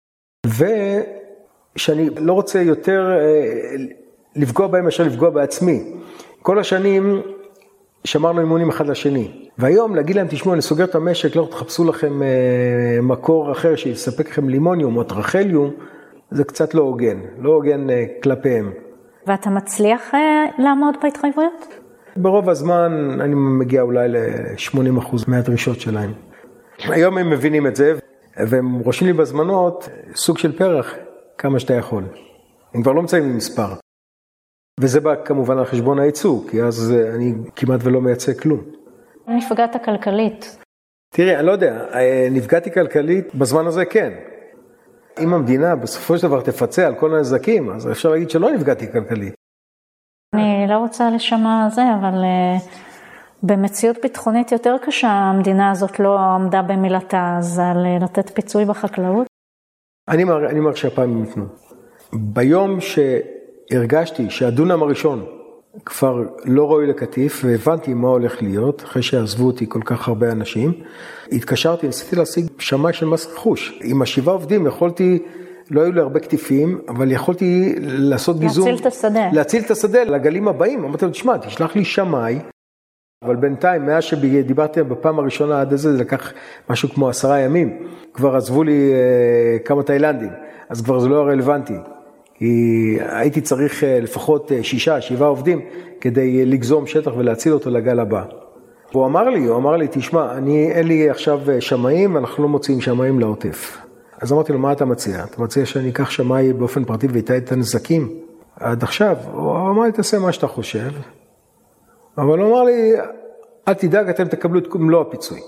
ושאני 0.46 2.10
לא 2.16 2.32
רוצה 2.32 2.60
יותר 2.62 3.10
אה, 3.20 3.74
לפגוע 4.36 4.66
בהם 4.66 4.84
מאשר 4.84 5.04
לפגוע 5.04 5.30
בעצמי. 5.30 5.84
כל 6.42 6.58
השנים 6.58 7.20
שמרנו 8.04 8.40
אימונים 8.40 8.68
אחד 8.68 8.86
לשני. 8.86 9.48
והיום 9.58 9.96
להגיד 9.96 10.16
להם, 10.16 10.26
תשמעו, 10.30 10.54
אני 10.54 10.62
סוגר 10.62 10.84
את 10.84 10.94
המשק, 10.94 11.36
לא 11.36 11.48
תחפשו 11.50 11.84
לכם 11.84 12.22
אה, 12.22 12.28
מקור 13.02 13.52
אחר 13.52 13.76
שיספק 13.76 14.28
לכם 14.28 14.48
לימוניום 14.48 14.96
או 14.96 15.04
טרחליום, 15.04 15.70
זה 16.30 16.44
קצת 16.44 16.74
לא 16.74 16.82
הוגן, 16.82 17.20
לא 17.38 17.50
הוגן 17.50 17.90
אה, 17.90 18.04
כלפיהם. 18.22 18.72
ואתה 19.26 19.50
מצליח 19.50 20.10
לעמוד 20.58 20.94
בהתחייבויות? 21.02 21.79
ברוב 22.16 22.48
הזמן 22.48 23.20
אני 23.20 23.34
מגיע 23.34 23.82
אולי 23.82 24.08
ל-80% 24.08 25.16
מהדרישות 25.28 25.80
שלהם. 25.80 26.12
היום 26.78 27.18
הם 27.18 27.30
מבינים 27.30 27.66
את 27.66 27.76
זה, 27.76 27.94
והם 28.36 28.74
רושמים 28.74 29.12
לי 29.12 29.18
בזמנות 29.18 29.88
סוג 30.14 30.38
של 30.38 30.58
פרח, 30.58 30.94
כמה 31.38 31.58
שאתה 31.58 31.74
יכול. 31.74 32.04
הם 32.74 32.82
כבר 32.82 32.92
לא 32.92 33.02
מציינים 33.02 33.36
מספר. 33.36 33.68
וזה 34.80 35.00
בא 35.00 35.14
כמובן 35.24 35.58
על 35.58 35.64
חשבון 35.64 35.98
הייצוא, 35.98 36.48
כי 36.50 36.62
אז 36.62 36.94
אני 37.14 37.34
כמעט 37.56 37.80
ולא 37.82 38.00
מייצא 38.00 38.32
כלום. 38.32 38.60
נפגעת 39.28 39.84
כלכלית? 39.84 40.56
תראי, 41.14 41.36
אני 41.36 41.46
לא 41.46 41.52
יודע, 41.52 41.84
אה, 41.94 42.28
נפגעתי 42.30 42.72
כלכלית 42.72 43.34
בזמן 43.34 43.66
הזה 43.66 43.84
כן. 43.84 44.12
אם 45.20 45.34
המדינה 45.34 45.76
בסופו 45.76 46.18
של 46.18 46.26
דבר 46.26 46.40
תפצה 46.40 46.86
על 46.86 46.94
כל 46.94 47.14
הנזקים, 47.14 47.70
אז 47.70 47.90
אפשר 47.90 48.10
להגיד 48.10 48.30
שלא 48.30 48.50
נפגעתי 48.50 48.92
כלכלית. 48.92 49.34
אני 50.34 50.66
לא 50.68 50.78
רוצה 50.78 51.10
לשמע 51.10 51.68
זה, 51.74 51.82
אבל 52.00 52.14
uh, 52.14 52.62
במציאות 53.42 53.96
ביטחונית 54.02 54.52
יותר 54.52 54.76
קשה, 54.82 55.08
המדינה 55.08 55.70
הזאת 55.70 56.00
לא 56.00 56.18
עמדה 56.18 56.62
במילתה, 56.62 57.36
אז 57.38 57.58
על 57.58 57.86
uh, 57.86 58.04
לתת 58.04 58.30
פיצוי 58.30 58.64
בחקלאות? 58.64 59.26
אני 60.08 60.22
אומר 60.58 60.74
שהפעם 60.74 61.10
הם 61.10 61.24
ייתנו. 61.24 61.44
ביום 62.12 62.78
שהרגשתי 62.80 64.30
שהדונם 64.30 64.82
הראשון 64.82 65.24
כבר 65.84 66.22
לא 66.44 66.70
ראוי 66.70 66.86
לקטיף, 66.86 67.40
והבנתי 67.44 67.94
מה 67.94 68.08
הולך 68.08 68.42
להיות, 68.42 68.82
אחרי 68.82 69.02
שעזבו 69.02 69.46
אותי 69.46 69.66
כל 69.68 69.82
כך 69.84 70.08
הרבה 70.08 70.32
אנשים. 70.32 70.72
התקשרתי, 71.32 71.86
ניסיתי 71.86 72.16
להשיג 72.16 72.46
שמאי 72.58 72.92
של 72.92 73.06
מס 73.06 73.26
רכוש. 73.26 73.80
עם 73.84 74.02
השבעה 74.02 74.34
עובדים 74.34 74.66
יכולתי, 74.66 75.18
לא 75.70 75.80
היו 75.80 75.92
לי 75.92 76.00
הרבה 76.00 76.20
קטיפים, 76.20 76.80
אבל 76.88 77.12
יכולתי 77.12 77.74
לעשות 77.80 78.38
גיזום. 78.38 78.68
להציל 78.68 78.80
את 78.80 78.86
השדה. 78.86 79.28
להציל 79.32 79.62
את 79.62 79.70
השדה 79.70 80.04
לגלים 80.04 80.48
הבאים. 80.48 80.84
אמרתי 80.84 81.04
לו, 81.04 81.10
תשמע, 81.10 81.36
תשלח 81.36 81.76
לי 81.76 81.84
שמאי. 81.84 82.38
אבל 83.24 83.36
בינתיים, 83.36 83.86
מאז 83.86 84.04
שדיברתי 84.04 84.82
בפעם 84.82 85.18
הראשונה 85.18 85.60
עד 85.60 85.72
הזה, 85.72 85.92
זה 85.92 85.98
לקח 85.98 86.32
משהו 86.70 86.88
כמו 86.88 87.08
עשרה 87.08 87.38
ימים. 87.38 87.86
כבר 88.14 88.36
עזבו 88.36 88.62
לי 88.62 88.92
אה, 88.92 89.58
כמה 89.64 89.82
תאילנדים, 89.82 90.30
אז 90.68 90.82
כבר 90.82 90.98
זה 90.98 91.08
לא 91.08 91.22
רלוונטי. 91.22 91.76
כי 92.34 92.96
הייתי 93.08 93.40
צריך 93.40 93.84
אה, 93.84 94.00
לפחות 94.00 94.52
אה, 94.52 94.62
שישה, 94.62 95.00
שבעה 95.00 95.28
עובדים 95.28 95.60
כדי 96.00 96.46
לגזום 96.46 96.86
שטח 96.86 97.12
ולהציל 97.16 97.52
אותו 97.52 97.70
לגל 97.70 98.00
הבא. 98.00 98.24
הוא 98.92 99.06
אמר 99.06 99.28
לי, 99.28 99.44
הוא 99.44 99.56
אמר 99.56 99.76
לי, 99.76 99.86
תשמע, 99.90 100.32
אני, 100.32 100.72
אין 100.72 100.86
לי 100.86 101.10
עכשיו 101.10 101.40
אה, 101.48 101.60
שמאים, 101.60 102.16
אנחנו 102.16 102.42
לא 102.42 102.48
מוציאים 102.48 102.80
שמאים 102.80 103.20
לעוטף. 103.20 103.78
אז 104.20 104.32
אמרתי 104.32 104.52
לו, 104.52 104.58
מה 104.58 104.72
אתה 104.72 104.84
מציע? 104.84 105.24
אתה 105.24 105.42
מציע 105.42 105.66
שאני 105.66 105.90
אקח 105.90 106.10
שמאי 106.10 106.52
באופן 106.52 106.84
פרטי 106.84 107.06
ואיתה 107.06 107.36
את 107.36 107.52
הנזקים? 107.52 108.08
עד 108.60 108.82
עכשיו, 108.82 109.16
הוא 109.32 109.70
אמר 109.70 109.82
לי, 109.82 109.92
תעשה 109.92 110.18
מה 110.18 110.32
שאתה 110.32 110.46
חושב. 110.46 110.90
אבל 112.18 112.38
הוא 112.38 112.50
אמר 112.50 112.62
לי, 112.62 112.92
אל 113.68 113.74
תדאג, 113.74 114.08
אתם 114.08 114.28
תקבלו 114.28 114.58
את 114.58 114.74
מלוא 114.74 115.00
הפיצוי. 115.00 115.40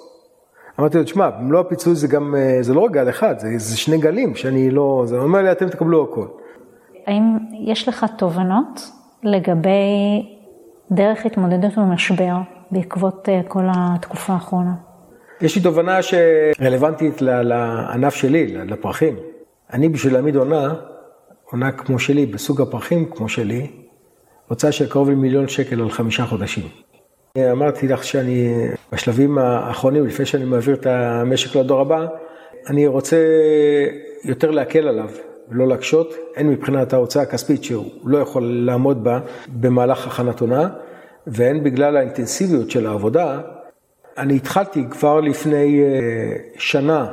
אמרתי 0.81 0.99
לו, 0.99 1.05
תשמע, 1.05 1.31
מלוא 1.41 1.61
הפיצוי 1.61 1.95
זה 1.95 2.09
גם, 2.09 2.35
זה 2.61 2.75
לא 2.75 2.81
רק 2.81 2.91
גל 2.91 3.09
אחד, 3.09 3.39
זה, 3.39 3.49
זה 3.57 3.77
שני 3.77 3.99
גלים 3.99 4.35
שאני 4.35 4.71
לא... 4.71 5.03
זה 5.07 5.19
אומר 5.19 5.43
לי, 5.43 5.53
אתם 5.53 5.69
תקבלו 5.69 6.05
הכל. 6.05 6.27
האם 7.07 7.39
יש 7.67 7.89
לך 7.89 8.07
תובנות 8.19 8.91
לגבי 9.23 9.83
דרך 10.91 11.27
התמודדות 11.27 11.79
במשבר 11.79 12.37
בעקבות 12.71 13.29
אה, 13.29 13.41
כל 13.49 13.65
התקופה 13.75 14.33
האחרונה? 14.33 14.75
יש 15.43 15.57
לי 15.57 15.63
תובנה 15.63 15.99
שרלוונטית 16.03 17.23
לענף 17.23 18.15
שלי, 18.15 18.47
לפרחים. 18.57 19.17
אני 19.73 19.89
בשביל 19.89 20.13
להעמיד 20.13 20.37
עונה, 20.37 20.75
עונה 21.51 21.73
כמו 21.73 21.99
שלי, 21.99 22.27
בסוג 22.27 22.61
הפרחים 22.61 23.05
כמו 23.05 23.29
שלי, 23.29 23.71
הוצאה 24.49 24.73
של 24.73 24.89
קרוב 24.89 25.11
למיליון 25.11 25.49
שקל 25.49 25.81
על 25.81 25.91
חמישה 25.91 26.27
חודשים. 26.27 26.65
אמרתי 27.39 27.89
לך 27.89 28.05
שאני 28.05 28.69
בשלבים 28.93 29.39
האחרונים, 29.39 30.07
לפני 30.07 30.27
שאני 30.27 30.45
מעביר 30.45 30.75
את 30.75 30.87
המשק 30.87 31.57
לדור 31.57 31.81
הבא, 31.81 32.07
אני 32.69 32.87
רוצה 32.87 33.17
יותר 34.25 34.51
להקל 34.51 34.89
עליו. 34.89 35.11
ולא 35.49 35.69
להקשות, 35.69 36.15
הן 36.37 36.49
מבחינת 36.49 36.93
ההוצאה 36.93 37.23
הכספית 37.23 37.65
שהוא 37.65 37.91
לא 38.05 38.19
יכול 38.19 38.43
לעמוד 38.67 39.05
בה 39.05 39.21
במהלך 39.49 40.07
הכנת 40.07 40.41
עונה, 40.41 40.69
והן 41.27 41.65
בגלל 41.65 41.97
האינטנסיביות 41.97 42.71
של 42.71 42.87
העבודה. 42.87 43.41
אני 44.19 44.37
התחלתי 44.37 44.85
כבר 44.91 45.21
לפני 45.21 45.83
אה, 45.83 46.37
שנה 46.59 47.07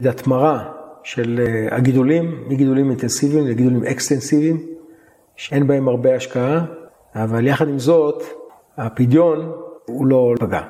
להתמרה 0.00 0.72
של 1.02 1.40
אה, 1.46 1.76
הגידולים, 1.76 2.44
מגידולים 2.48 2.90
אינטנסיביים 2.90 3.46
לגידולים 3.46 3.84
אקסטנסיביים, 3.84 4.66
שאין 5.36 5.66
בהם 5.66 5.88
הרבה 5.88 6.14
השקעה, 6.14 6.64
אבל 7.14 7.46
יחד 7.46 7.68
עם 7.68 7.78
זאת, 7.78 8.22
הפדיון 8.76 9.52
הוא 9.86 10.06
לא 10.06 10.34
פגע. 10.40 10.60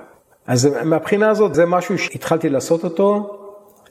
אז 0.47 0.77
מהבחינה 0.85 1.31
הזאת 1.31 1.55
זה 1.55 1.67
משהו 1.67 1.99
שהתחלתי 1.99 2.49
לעשות 2.49 2.85
אותו, 2.85 3.37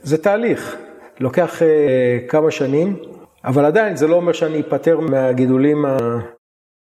זה 0.03 0.17
תהליך, 0.17 0.75
לוקח 1.19 1.61
uh, 1.61 2.29
כמה 2.29 2.51
שנים, 2.51 2.95
אבל 3.45 3.65
עדיין 3.65 3.95
זה 3.95 4.07
לא 4.07 4.15
אומר 4.15 4.31
שאני 4.31 4.61
אפטר 4.61 4.99
מהגידולים 4.99 5.85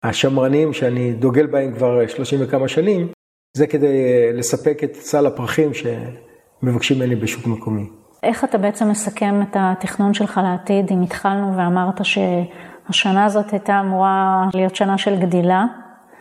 השמרנים 0.03 0.73
שאני 0.73 1.12
דוגל 1.12 1.47
בהם 1.47 1.75
כבר 1.75 2.07
30 2.07 2.38
וכמה 2.43 2.69
שנים, 2.69 3.09
זה 3.57 3.67
כדי 3.67 3.87
אה, 3.87 4.31
לספק 4.33 4.85
את 4.85 4.95
סל 4.95 5.27
הפרחים 5.27 5.71
שמבקשים 5.75 6.97
ממני 6.99 7.17
בשוק 7.17 7.47
מקומי. 7.47 7.88
איך 8.23 8.45
אתה 8.45 8.59
בעצם 8.59 8.88
מסכם 8.88 9.43
את 9.43 9.57
התכנון 9.61 10.14
שלך 10.14 10.40
לעתיד, 10.43 10.90
אם 10.90 11.03
התחלנו 11.03 11.57
ואמרת 11.57 12.01
שהשנה 12.05 13.25
הזאת 13.25 13.51
הייתה 13.51 13.81
אמורה 13.81 14.49
להיות 14.55 14.77
שנה 14.77 14.99
של 14.99 15.21
גדילה? 15.21 15.64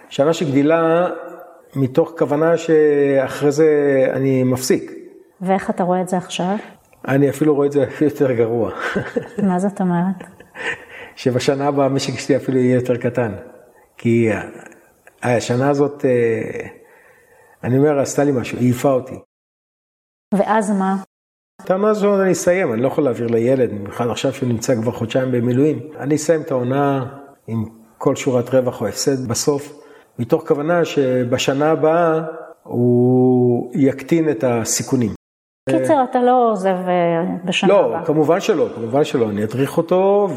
שנה 0.09 0.33
של 0.33 0.51
גדילה 0.51 1.07
מתוך 1.75 2.13
כוונה 2.17 2.57
שאחרי 2.57 3.51
זה 3.51 3.67
אני 4.13 4.43
מפסיק. 4.43 4.91
ואיך 5.41 5.69
אתה 5.69 5.83
רואה 5.83 6.01
את 6.01 6.09
זה 6.09 6.17
עכשיו? 6.17 6.55
אני 7.07 7.29
אפילו 7.29 7.55
רואה 7.55 7.67
את 7.67 7.71
זה 7.71 7.85
יותר 8.01 8.31
גרוע. 8.31 8.71
מה 9.43 9.59
זאת 9.59 9.81
אומרת? 9.81 10.23
שבשנה 11.15 11.67
הבאה 11.67 11.85
המשק 11.85 12.19
שלי 12.19 12.35
אפילו 12.35 12.57
יהיה 12.57 12.75
יותר 12.75 12.97
קטן. 12.97 13.31
כי 13.97 14.29
השנה 15.23 15.69
הזאת, 15.69 16.05
אה, 16.05 16.67
אני 17.63 17.77
אומר, 17.77 17.99
עשתה 17.99 18.23
לי 18.23 18.31
משהו, 18.31 18.57
העיפה 18.57 18.91
אותי. 18.91 19.19
ואז 20.33 20.71
מה? 20.71 20.95
את 21.61 21.71
העונה 21.71 21.89
הזאת 21.89 22.21
אני 22.21 22.31
אסיים, 22.31 22.73
אני 22.73 22.81
לא 22.81 22.87
יכול 22.87 23.03
להעביר 23.03 23.27
לילד, 23.27 23.69
במיוחד 23.69 24.09
עכשיו 24.09 24.33
שהוא 24.33 24.49
נמצא 24.49 24.75
כבר 24.75 24.91
חודשיים 24.91 25.31
במילואים. 25.31 25.79
אני 25.99 26.15
אסיים 26.15 26.41
את 26.41 26.51
העונה 26.51 27.05
עם 27.47 27.65
כל 27.97 28.15
שורת 28.15 28.49
רווח 28.49 28.81
או 28.81 28.87
הפסד 28.87 29.27
בסוף, 29.27 29.73
מתוך 30.19 30.47
כוונה 30.47 30.85
שבשנה 30.85 31.71
הבאה 31.71 32.21
הוא 32.63 33.71
יקטין 33.75 34.29
את 34.29 34.43
הסיכונים. 34.47 35.11
קיצר, 35.69 36.03
אתה 36.09 36.21
לא 36.21 36.51
עוזב 36.51 36.75
אה, 36.87 37.23
בשנה 37.45 37.69
לא, 37.69 37.85
הבאה. 37.85 38.01
לא, 38.01 38.05
כמובן 38.05 38.39
שלא, 38.39 38.67
כמובן 38.75 39.03
שלא. 39.03 39.29
אני 39.29 39.43
אדריך 39.43 39.77
אותו. 39.77 40.27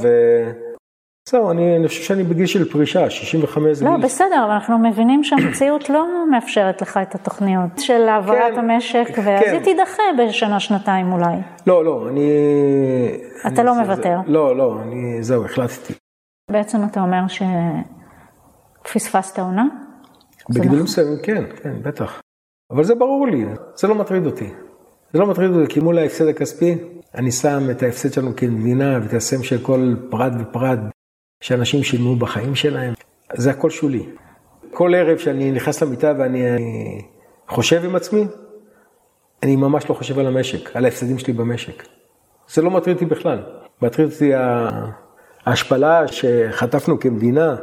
זהו, 1.31 1.51
אני, 1.51 1.77
אני 1.77 1.89
חושב 1.89 2.03
שאני 2.03 2.23
בגיל 2.23 2.47
של 2.47 2.71
פרישה, 2.73 3.11
65 3.11 3.77
זה 3.77 3.85
לא, 3.85 3.91
גיל. 3.91 3.99
לא, 4.01 4.05
בסדר, 4.05 4.45
אבל 4.45 4.53
אנחנו 4.53 4.79
מבינים 4.79 5.25
שהמציאות 5.25 5.91
לא 5.91 6.31
מאפשרת 6.31 6.83
לך 6.83 6.97
את 7.03 7.15
התוכניות 7.15 7.71
של 7.79 8.09
העברת 8.09 8.55
כן, 8.55 8.59
המשק, 8.59 9.09
ואז 9.25 9.45
כן. 9.45 9.53
היא 9.53 9.61
תידחה 9.61 10.03
בשנה, 10.19 10.61
שנתיים 10.61 11.13
אולי. 11.13 11.37
לא, 11.67 11.85
לא, 11.85 12.09
אני... 12.09 12.31
אתה 13.47 13.63
לא 13.63 13.75
מוותר. 13.75 14.19
לא, 14.27 14.57
לא, 14.57 14.79
אני, 14.83 15.23
זהו, 15.23 15.45
החלטתי. 15.45 15.95
בעצם 16.51 16.79
אתה 16.85 17.01
אומר 17.01 17.23
שפספסת 18.85 19.39
עונה? 19.39 19.65
בגידולים 20.51 20.73
נכון. 20.73 20.83
מסוימים, 20.85 21.19
כן, 21.23 21.45
כן, 21.63 21.83
בטח. 21.83 22.21
אבל 22.71 22.85
זה 22.85 22.95
ברור 22.95 23.27
לי, 23.27 23.45
זה 23.77 23.89
לא 23.89 23.95
מטריד 23.95 24.27
אותי. 24.27 24.51
זה 25.13 25.19
לא 25.19 25.27
מטריד 25.27 25.51
אותי, 25.51 25.75
כי 25.75 25.81
מול 25.81 25.99
ההפסד 25.99 26.27
הכספי, 26.27 26.79
אני 27.15 27.33
שם 27.33 27.71
את 27.71 27.83
ההפסד 27.83 28.13
שלנו 28.13 28.37
כמדינה 28.37 28.99
ואת 29.03 29.13
הסם 29.13 29.43
של 29.43 29.59
כל 29.63 29.95
פרט 30.11 30.33
ופרט 30.41 30.79
שאנשים 31.47 31.83
שילמו 31.83 32.17
בחיים 32.17 32.55
שלהם. 32.55 32.95
זה 33.35 33.51
הכל 33.51 33.71
שולי. 33.71 34.07
כל 34.71 34.95
ערב 34.95 35.19
שאני 35.19 35.53
נכנס 35.53 35.83
למיטה 35.83 36.13
ואני 36.19 36.51
אני 36.51 37.03
חושב 37.49 37.85
עם 37.85 37.97
עצמי, 37.97 38.25
אני 39.43 39.57
ממש 39.57 39.89
לא 39.89 39.95
חושב 39.95 40.19
על 40.19 40.27
המשק, 40.27 40.77
על 40.77 40.85
ההפסדים 40.85 41.19
שלי 41.19 41.33
במשק. 41.33 41.83
זה 42.49 42.63
לא 42.63 42.71
מטריד 42.71 42.97
אותי 42.97 43.07
בכלל. 43.07 43.43
מטריד 43.83 44.13
אותי 44.13 44.31
ההשפלה 45.47 46.09
שחטפנו 46.09 47.01
כמדינה 47.01 47.57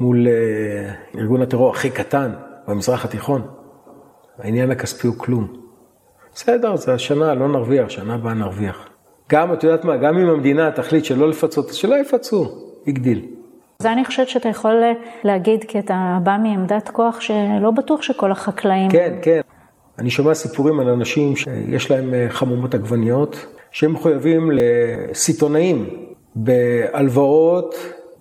מול 0.00 0.28
אה, 0.28 1.20
ארגון 1.20 1.42
הטרור 1.42 1.70
הכי 1.70 1.90
קטן 1.90 2.32
במזרח 2.68 3.04
התיכון. 3.04 3.42
העניין 4.38 4.70
הכספי 4.70 5.06
הוא 5.06 5.16
כלום. 5.18 5.52
בסדר, 6.34 6.76
זה 6.76 6.94
השנה, 6.94 7.34
לא 7.34 7.48
נרוויח, 7.48 7.88
שנה 7.88 8.14
הבאה 8.14 8.34
נרוויח. 8.34 8.88
גם, 9.30 9.52
את 9.52 9.64
יודעת 9.64 9.84
מה, 9.84 9.96
גם 9.96 10.18
אם 10.18 10.28
המדינה 10.28 10.70
תחליט 10.70 11.04
שלא 11.04 11.28
לפצות, 11.28 11.74
שלא 11.74 11.96
יפצו, 11.96 12.73
הגדיל. 12.86 13.26
זה 13.78 13.92
אני 13.92 14.04
חושבת 14.04 14.28
שאתה 14.28 14.48
יכול 14.48 14.82
להגיד, 15.24 15.64
כי 15.64 15.78
אתה 15.78 16.18
בא 16.22 16.36
מעמדת 16.42 16.88
כוח 16.88 17.20
שלא 17.20 17.70
בטוח 17.70 18.02
שכל 18.02 18.32
החקלאים... 18.32 18.90
כן, 18.90 19.14
כן. 19.22 19.40
אני 19.98 20.10
שומע 20.10 20.34
סיפורים 20.34 20.80
על 20.80 20.88
אנשים 20.88 21.36
שיש 21.36 21.90
להם 21.90 22.14
אה, 22.14 22.26
חמומות 22.28 22.74
עגבניות, 22.74 23.46
שהם 23.70 23.92
מחויבים 23.92 24.50
לסיטונאים 24.54 25.86
בהלוואות 26.34 27.74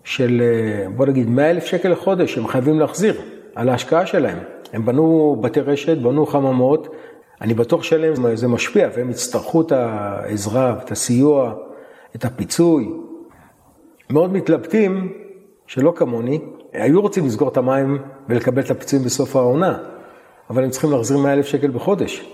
של, 0.04 0.42
אה, 0.42 0.90
בוא 0.90 1.06
נגיד, 1.06 1.30
100 1.30 1.50
אלף 1.52 1.66
שקל 1.66 1.90
לחודש, 1.90 2.38
הם 2.38 2.48
חייבים 2.48 2.80
להחזיר 2.80 3.22
על 3.56 3.70
ההשקעה 3.70 4.06
שלהם. 4.06 4.38
הם 4.74 4.86
בנו 4.86 5.38
בתי 5.42 5.60
רשת, 5.60 5.98
בנו 5.98 6.26
חממות, 6.26 6.96
אני 7.42 7.54
בטוח 7.54 7.84
שלהם 7.84 8.36
זה 8.36 8.48
משפיע, 8.48 8.90
והם 8.96 9.10
יצטרכו 9.10 9.62
את 9.62 9.72
העזרה, 9.72 10.76
את 10.84 10.92
הסיוע, 10.92 11.54
את 12.16 12.26
הפיצוי. 12.26 12.90
מאוד 14.14 14.34
מתלבטים, 14.34 15.14
שלא 15.68 15.94
כמוני, 15.96 16.40
היו 16.74 17.02
רוצים 17.02 17.26
לסגור 17.26 17.50
את 17.50 17.58
המים 17.58 17.98
ולקבל 18.30 18.62
את 18.62 18.72
הפיצויים 18.72 19.06
בסוף 19.06 19.36
העונה, 19.36 19.78
אבל 20.50 20.64
הם 20.64 20.70
צריכים 20.70 20.92
להחזיר 20.92 21.18
100 21.18 21.34
אלף 21.34 21.46
שקל 21.46 21.72
בחודש. 21.72 22.34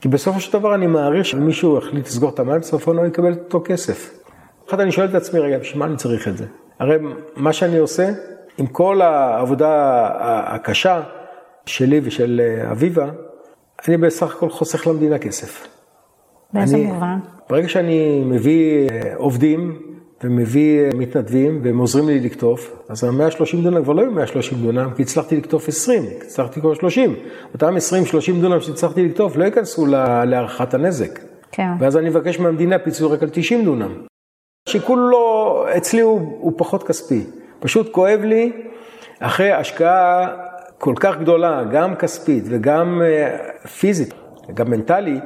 כי 0.00 0.08
בסופו 0.08 0.40
של 0.40 0.52
דבר 0.52 0.74
אני 0.74 0.86
מעריך 0.86 1.24
שמישהו 1.24 1.78
החליט 1.78 2.06
לסגור 2.06 2.30
את 2.30 2.38
המים, 2.38 2.60
בסוף 2.60 2.88
העונה 2.88 3.00
הוא 3.00 3.08
יקבל 3.08 3.32
את 3.32 3.38
אותו 3.38 3.62
כסף. 3.64 4.18
אחת 4.68 4.80
אני 4.80 4.92
שואל 4.92 5.08
את 5.08 5.14
עצמי, 5.14 5.40
רגע, 5.40 5.58
בשביל 5.58 5.78
מה 5.78 5.84
אני 5.84 5.96
צריך 5.96 6.28
את 6.28 6.36
זה? 6.36 6.46
הרי 6.78 6.96
מה 7.36 7.52
שאני 7.52 7.78
עושה, 7.78 8.10
עם 8.58 8.66
כל 8.66 9.02
העבודה 9.02 10.08
הקשה 10.46 11.02
שלי 11.66 12.00
ושל 12.04 12.40
אביבה, 12.70 13.10
אני 13.88 13.96
בסך 13.96 14.36
הכל 14.36 14.50
חוסך 14.50 14.86
למדינה 14.86 15.18
כסף. 15.18 15.66
באיזה 16.52 16.76
מובן? 16.76 17.18
ברגע 17.50 17.68
שאני 17.68 18.24
מביא 18.24 18.88
עובדים 19.16 19.85
ומביא 20.24 20.80
מתנדבים 20.94 21.60
והם 21.62 21.78
עוזרים 21.78 22.08
לי 22.08 22.20
לקטוף, 22.20 22.82
אז 22.88 23.04
ה-130 23.04 23.62
דונם 23.62 23.84
כבר 23.84 23.92
לא 23.92 24.02
יהיו 24.02 24.10
130 24.10 24.58
דונם, 24.58 24.90
כי 24.96 25.02
הצלחתי 25.02 25.36
לקטוף 25.36 25.68
20, 25.68 26.02
הצלחתי 26.22 26.60
לקטוף 26.60 26.78
30. 26.78 27.14
אותם 27.54 27.76
20-30 27.76 28.40
דונם 28.40 28.60
שהצלחתי 28.60 29.08
לקטוף 29.08 29.36
לא 29.36 29.44
ייכנסו 29.44 29.86
להערכת 30.26 30.74
הנזק. 30.74 31.20
כן. 31.52 31.68
ואז 31.80 31.96
אני 31.96 32.08
מבקש 32.08 32.40
מהמדינה 32.40 32.78
פיצוי 32.78 33.14
רק 33.14 33.22
על 33.22 33.28
90 33.32 33.64
דונם. 33.64 34.02
השיקול 34.68 34.98
לא, 34.98 35.66
אצלי 35.76 36.00
הוא, 36.00 36.38
הוא 36.40 36.52
פחות 36.56 36.82
כספי. 36.82 37.24
פשוט 37.60 37.92
כואב 37.92 38.20
לי, 38.20 38.52
אחרי 39.20 39.52
השקעה 39.52 40.28
כל 40.78 40.94
כך 41.00 41.18
גדולה, 41.18 41.64
גם 41.64 41.94
כספית 41.94 42.44
וגם 42.48 43.02
פיזית, 43.78 44.14
גם 44.54 44.70
מנטלית, 44.70 45.24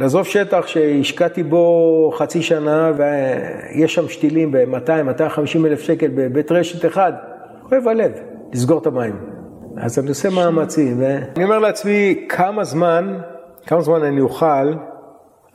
לעזוב 0.00 0.26
שטח 0.26 0.66
שהשקעתי 0.66 1.42
בו 1.42 2.12
חצי 2.18 2.42
שנה 2.42 2.92
ויש 2.96 3.94
שם 3.94 4.08
שתילים 4.08 4.52
ב-200-250 4.52 5.66
אלף 5.66 5.80
שקל 5.80 6.08
בבית 6.14 6.52
רשת 6.52 6.86
אחד, 6.86 7.12
כואב 7.68 7.88
הלב, 7.88 8.12
לסגור 8.52 8.78
את 8.78 8.86
המים. 8.86 9.16
אז 9.76 9.98
אני 9.98 10.08
עושה 10.08 10.30
מאמצים, 10.30 11.00
ואני 11.00 11.44
אומר 11.44 11.58
לעצמי, 11.58 12.26
כמה 12.28 12.64
זמן, 12.64 13.18
כמה 13.66 13.80
זמן 13.80 14.02
אני 14.02 14.20
אוכל, 14.20 14.74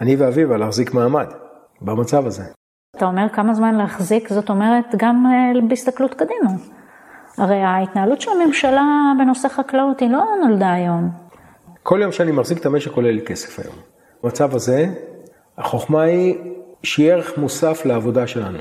אני 0.01 0.15
ואביבה, 0.15 0.57
להחזיק 0.57 0.93
מעמד 0.93 1.27
במצב 1.81 2.25
הזה. 2.25 2.43
אתה 2.97 3.05
אומר 3.05 3.27
כמה 3.33 3.53
זמן 3.53 3.75
להחזיק, 3.75 4.29
זאת 4.29 4.49
אומרת 4.49 4.85
גם 4.97 5.25
בהסתכלות 5.67 6.13
קדימה. 6.13 6.51
הרי 7.37 7.61
ההתנהלות 7.61 8.21
של 8.21 8.31
הממשלה 8.31 9.11
בנושא 9.19 9.47
חקלאות 9.47 9.99
היא 9.99 10.09
לא 10.09 10.23
נולדה 10.41 10.73
היום. 10.73 11.09
כל 11.83 11.99
יום 12.01 12.11
שאני 12.11 12.31
מחזיק 12.31 12.57
את 12.57 12.65
המשק 12.65 12.91
עולה 12.91 13.11
לי 13.11 13.21
כסף 13.21 13.59
היום. 13.59 13.94
במצב 14.25 14.55
הזה, 14.55 14.85
החוכמה 15.57 16.01
היא 16.01 16.35
שיהיה 16.83 17.15
ערך 17.15 17.37
מוסף 17.37 17.85
לעבודה 17.85 18.27
שלנו. 18.27 18.59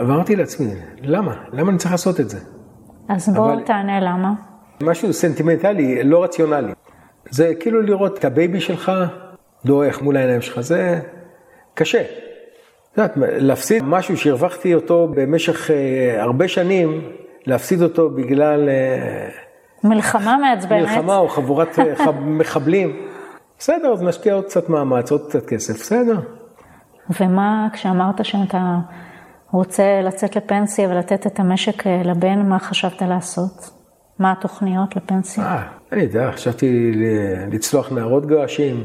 אמרתי 0.00 0.36
לעצמי, 0.36 0.66
למה? 1.02 1.34
למה 1.52 1.70
אני 1.70 1.78
צריך 1.78 1.90
לעשות 1.92 2.20
את 2.20 2.30
זה? 2.30 2.38
אז 3.08 3.28
בוא 3.28 3.52
אבל... 3.52 3.62
תענה 3.62 4.00
למה. 4.00 4.32
משהו 4.82 5.12
סנטימנטלי, 5.12 6.04
לא 6.04 6.24
רציונלי. 6.24 6.72
זה 7.30 7.52
כאילו 7.60 7.82
לראות 7.82 8.18
את 8.18 8.24
הבייבי 8.24 8.60
שלך 8.60 8.92
דועך 9.64 10.02
מול 10.02 10.16
העיניים 10.16 10.40
שלך, 10.40 10.60
זה 10.60 11.00
קשה. 11.74 12.00
את 12.02 12.98
יודעת, 12.98 13.12
להפסיד 13.16 13.82
משהו 13.84 14.16
שהרווחתי 14.16 14.74
אותו 14.74 15.08
במשך 15.14 15.70
אה, 15.70 16.22
הרבה 16.22 16.48
שנים, 16.48 17.02
להפסיד 17.46 17.82
אותו 17.82 18.10
בגלל... 18.10 18.68
אה, 18.68 19.28
מלחמה 19.84 20.36
מעצבנת. 20.36 20.80
מלחמה 20.80 21.16
או 21.16 21.28
חבורת 21.28 21.78
אה, 21.78 22.12
מחבלים. 22.38 23.06
בסדר, 23.58 23.92
אז 23.92 24.02
נשקיע 24.02 24.34
עוד 24.34 24.44
קצת 24.44 24.68
מאמץ, 24.68 25.12
עוד 25.12 25.26
קצת 25.28 25.46
כסף, 25.46 25.74
בסדר. 25.74 26.20
ומה, 27.20 27.68
כשאמרת 27.72 28.24
שאתה 28.24 28.76
רוצה 29.52 30.00
לצאת 30.02 30.36
לפנסיה 30.36 30.88
ולתת 30.88 31.26
את 31.26 31.40
המשק 31.40 31.86
לבן, 31.86 32.48
מה 32.48 32.58
חשבת 32.58 33.02
לעשות? 33.02 33.70
מה 34.18 34.32
התוכניות 34.32 34.96
לפנסיה? 34.96 35.44
אה, 35.44 35.62
אני 35.92 36.02
יודע, 36.02 36.32
חשבתי 36.32 36.92
לצלוח 37.52 37.92
נערות 37.92 38.26
געשים, 38.26 38.84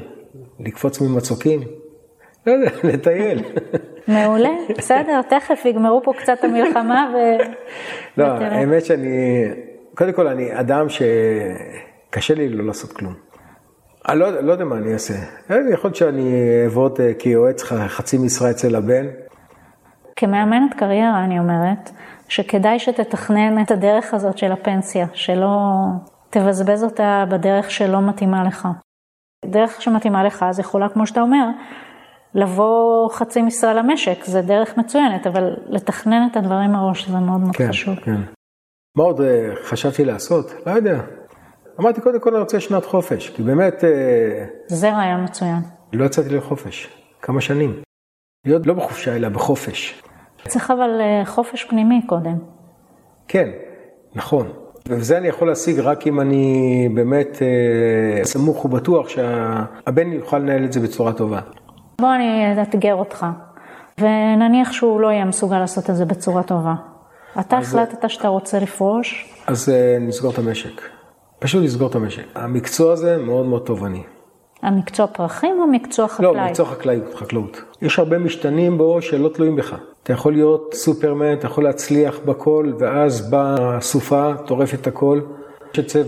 לקפוץ 0.60 1.02
ממצוקים, 1.02 1.62
לא 2.48 2.52
יודע, 2.52 2.72
לטייל. 2.94 3.44
מעולה, 4.08 4.50
בסדר, 4.78 5.22
תכף 5.22 5.66
יגמרו 5.66 6.02
פה 6.04 6.14
קצת 6.18 6.44
המלחמה 6.44 7.14
ו... 7.14 7.18
לא, 8.18 8.26
האמת 8.26 8.86
שאני, 8.86 9.46
קודם 9.96 10.14
כל 10.14 10.28
אני 10.28 10.60
אדם 10.60 10.86
שקשה 10.90 12.34
לי 12.34 12.50
לא 12.50 12.66
לעשות 12.66 12.94
כלום. 12.94 13.31
אני 14.10 14.20
לא, 14.20 14.42
לא 14.42 14.52
יודע 14.52 14.66
מה 14.66 14.78
אני 14.78 14.94
אעשה. 14.94 15.14
יכול 15.50 15.88
להיות 15.88 15.96
שאני 15.96 16.36
אעבוד 16.64 17.02
אה, 17.02 17.14
כיועץ 17.20 17.64
חצי 17.64 18.18
משרה 18.18 18.52
אצל 18.52 18.76
הבן. 18.76 19.06
כמאמנת 20.16 20.74
קריירה 20.74 21.24
אני 21.24 21.40
אומרת, 21.40 21.90
שכדאי 22.28 22.80
שתתכנן 22.80 23.62
את 23.62 23.72
הדרך 23.72 24.14
הזאת 24.14 24.38
של 24.38 24.52
הפנסיה, 24.52 25.08
שלא 25.14 25.58
תבזבז 26.30 26.84
אותה 26.84 27.26
בדרך 27.30 27.72
שלא 27.72 28.02
מתאימה 28.02 28.44
לך. 28.44 28.68
דרך 29.46 29.82
שמתאימה 29.82 30.24
לך 30.24 30.44
אז 30.44 30.60
יכולה, 30.60 30.90
כמו 30.90 31.08
שאתה 31.08 31.22
אומר, 31.22 31.48
לבוא 32.36 33.10
חצי 33.12 33.42
משרה 33.42 33.74
למשק, 33.74 34.24
זה 34.24 34.42
דרך 34.42 34.78
מצוינת, 34.78 35.28
אבל 35.28 35.56
לתכנן 35.68 36.28
את 36.32 36.38
הדברים 36.38 36.72
מראש 36.72 37.10
זה 37.10 37.18
מאוד 37.18 37.40
מאוד 37.40 37.56
כן, 37.56 37.68
חשוב. 37.68 37.96
כן. 37.96 38.22
מה 38.98 39.04
עוד 39.04 39.22
אה, 39.22 39.50
חשבתי 39.64 40.06
לעשות? 40.06 40.54
לא 40.66 40.72
יודע. 40.72 41.02
אמרתי 41.80 42.02
קודם 42.02 42.20
כל 42.20 42.30
אני 42.30 42.40
רוצה 42.40 42.60
שנת 42.60 42.86
חופש, 42.86 43.30
כי 43.30 43.44
באמת... 43.44 43.84
אה, 43.84 44.46
זה 44.68 44.90
רעיון 44.90 45.24
מצוין. 45.24 45.60
לא 45.94 46.06
יצאתי 46.06 46.30
לחופש, 46.30 46.90
כמה 47.22 47.42
שנים. 47.42 47.82
להיות 48.46 48.68
לא 48.68 48.74
בחופשה 48.74 49.16
אלא 49.16 49.30
בחופש. 49.30 50.02
צריך 50.48 50.72
אבל 50.72 50.90
אה, 51.02 51.26
חופש 51.26 51.64
פנימי 51.64 52.02
קודם. 52.08 52.38
כן, 53.28 53.50
נכון. 54.16 54.52
וזה 54.88 55.18
אני 55.18 55.28
יכול 55.28 55.48
להשיג 55.48 55.80
רק 55.80 56.08
אם 56.08 56.22
אני 56.22 56.90
באמת 56.94 57.42
אה, 57.42 58.26
סמוך 58.26 58.66
ובטוח 58.66 59.10
שהבן 59.10 60.12
יוכל 60.12 60.38
לנהל 60.38 60.64
את 60.66 60.74
זה 60.74 60.80
בצורה 60.80 61.14
טובה. 61.14 61.40
בוא 62.02 62.16
אני 62.16 62.60
אאתגר 62.60 62.96
אותך, 62.96 63.26
ונניח 64.00 64.72
שהוא 64.72 65.02
לא 65.02 65.08
יהיה 65.08 65.26
מסוגל 65.26 65.60
לעשות 65.60 65.90
את 65.90 65.96
זה 65.96 66.06
בצורה 66.06 66.44
טובה. 66.44 66.74
אתה 67.40 67.58
החלטת 67.58 68.10
שאתה 68.10 68.28
רוצה 68.28 68.60
לפרוש? 68.60 69.36
אז 69.48 69.70
אה, 69.70 69.98
נסגור 70.00 70.32
את 70.32 70.38
המשק. 70.38 70.82
פשוט 71.42 71.64
לסגור 71.64 71.90
את 71.90 71.96
המשק. 71.96 72.24
המקצוע 72.36 72.94
הזה 72.94 73.18
מאוד 73.18 73.46
מאוד 73.46 73.62
תובעני. 73.66 74.04
המקצוע 74.62 75.08
פרחים 75.08 75.60
או 75.62 75.68
מקצוע 75.68 76.08
חקלאי? 76.08 76.34
לא, 76.34 76.46
מקצוע 76.46 76.66
חקלאות, 76.66 77.14
חקלאות. 77.16 77.62
יש 77.82 78.00
הרבה 78.00 78.20
משתנים 78.20 78.78
בו 78.78 79.02
שלא 79.02 79.30
תלויים 79.30 79.56
בך. 79.56 79.76
אתה 80.04 80.14
יכול 80.14 80.34
להיות 80.34 80.74
סופרמן, 80.74 81.34
אתה 81.34 81.46
יכול 81.46 81.64
להצליח 81.64 82.20
בכל, 82.26 82.74
ואז 82.80 83.30
באה 83.30 83.82
סופה, 83.82 84.34
טורפת 84.46 84.88
הכל. 84.88 85.22
יש 85.74 85.78
היצב 85.78 86.04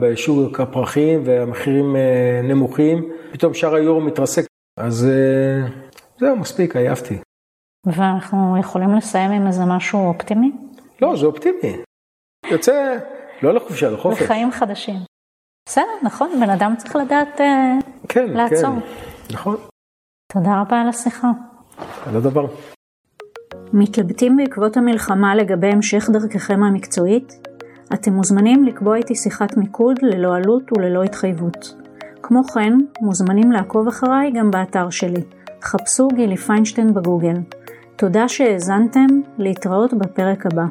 בשוק 0.00 0.60
הפרחים 0.60 1.22
והמחירים 1.24 1.96
אה, 1.96 2.40
נמוכים, 2.44 3.08
פתאום 3.32 3.54
שער 3.54 3.74
היורו 3.74 4.00
מתרסק. 4.00 4.46
אז 4.76 5.08
אה, 5.08 5.68
זהו, 6.20 6.36
מספיק, 6.36 6.76
עייפתי. 6.76 7.18
ואנחנו 7.86 8.56
יכולים 8.60 8.94
לסיים 8.94 9.30
עם 9.30 9.46
איזה 9.46 9.64
משהו 9.64 10.08
אופטימי? 10.08 10.52
לא, 11.02 11.16
זה 11.16 11.26
אופטימי. 11.26 11.76
יוצא, 12.50 12.98
לא 13.42 13.54
לחופשה, 13.54 13.90
לחופש. 13.90 14.22
לחיים 14.22 14.52
חדשים. 14.52 14.96
בסדר, 15.68 15.84
נכון, 16.02 16.30
בן 16.40 16.50
אדם 16.50 16.74
צריך 16.78 16.96
לדעת 16.96 17.40
אה, 17.40 17.74
כן, 18.08 18.30
לעצור. 18.30 18.74
כן, 18.80 19.34
נכון. 19.34 19.56
תודה 20.32 20.60
רבה 20.60 20.80
על 20.80 20.88
השיחה. 20.88 21.30
לא 22.12 22.20
דבר. 22.20 22.46
מתלבטים 23.72 24.36
בעקבות 24.36 24.76
המלחמה 24.76 25.34
לגבי 25.34 25.66
המשך 25.66 26.10
דרככם 26.12 26.62
המקצועית? 26.62 27.32
אתם 27.94 28.12
מוזמנים 28.12 28.64
לקבוע 28.64 28.96
איתי 28.96 29.14
שיחת 29.14 29.56
מיקוד 29.56 29.96
ללא 30.02 30.36
עלות 30.36 30.72
וללא 30.72 31.02
התחייבות. 31.02 31.74
כמו 32.22 32.44
כן, 32.44 32.72
מוזמנים 33.00 33.52
לעקוב 33.52 33.88
אחריי 33.88 34.30
גם 34.30 34.50
באתר 34.50 34.90
שלי. 34.90 35.22
חפשו 35.62 36.08
גילי 36.08 36.36
פיינשטיין 36.36 36.94
בגוגל. 36.94 37.36
תודה 37.96 38.28
שהאזנתם, 38.28 39.06
להתראות 39.38 39.94
בפרק 39.94 40.46
הבא. 40.46 40.64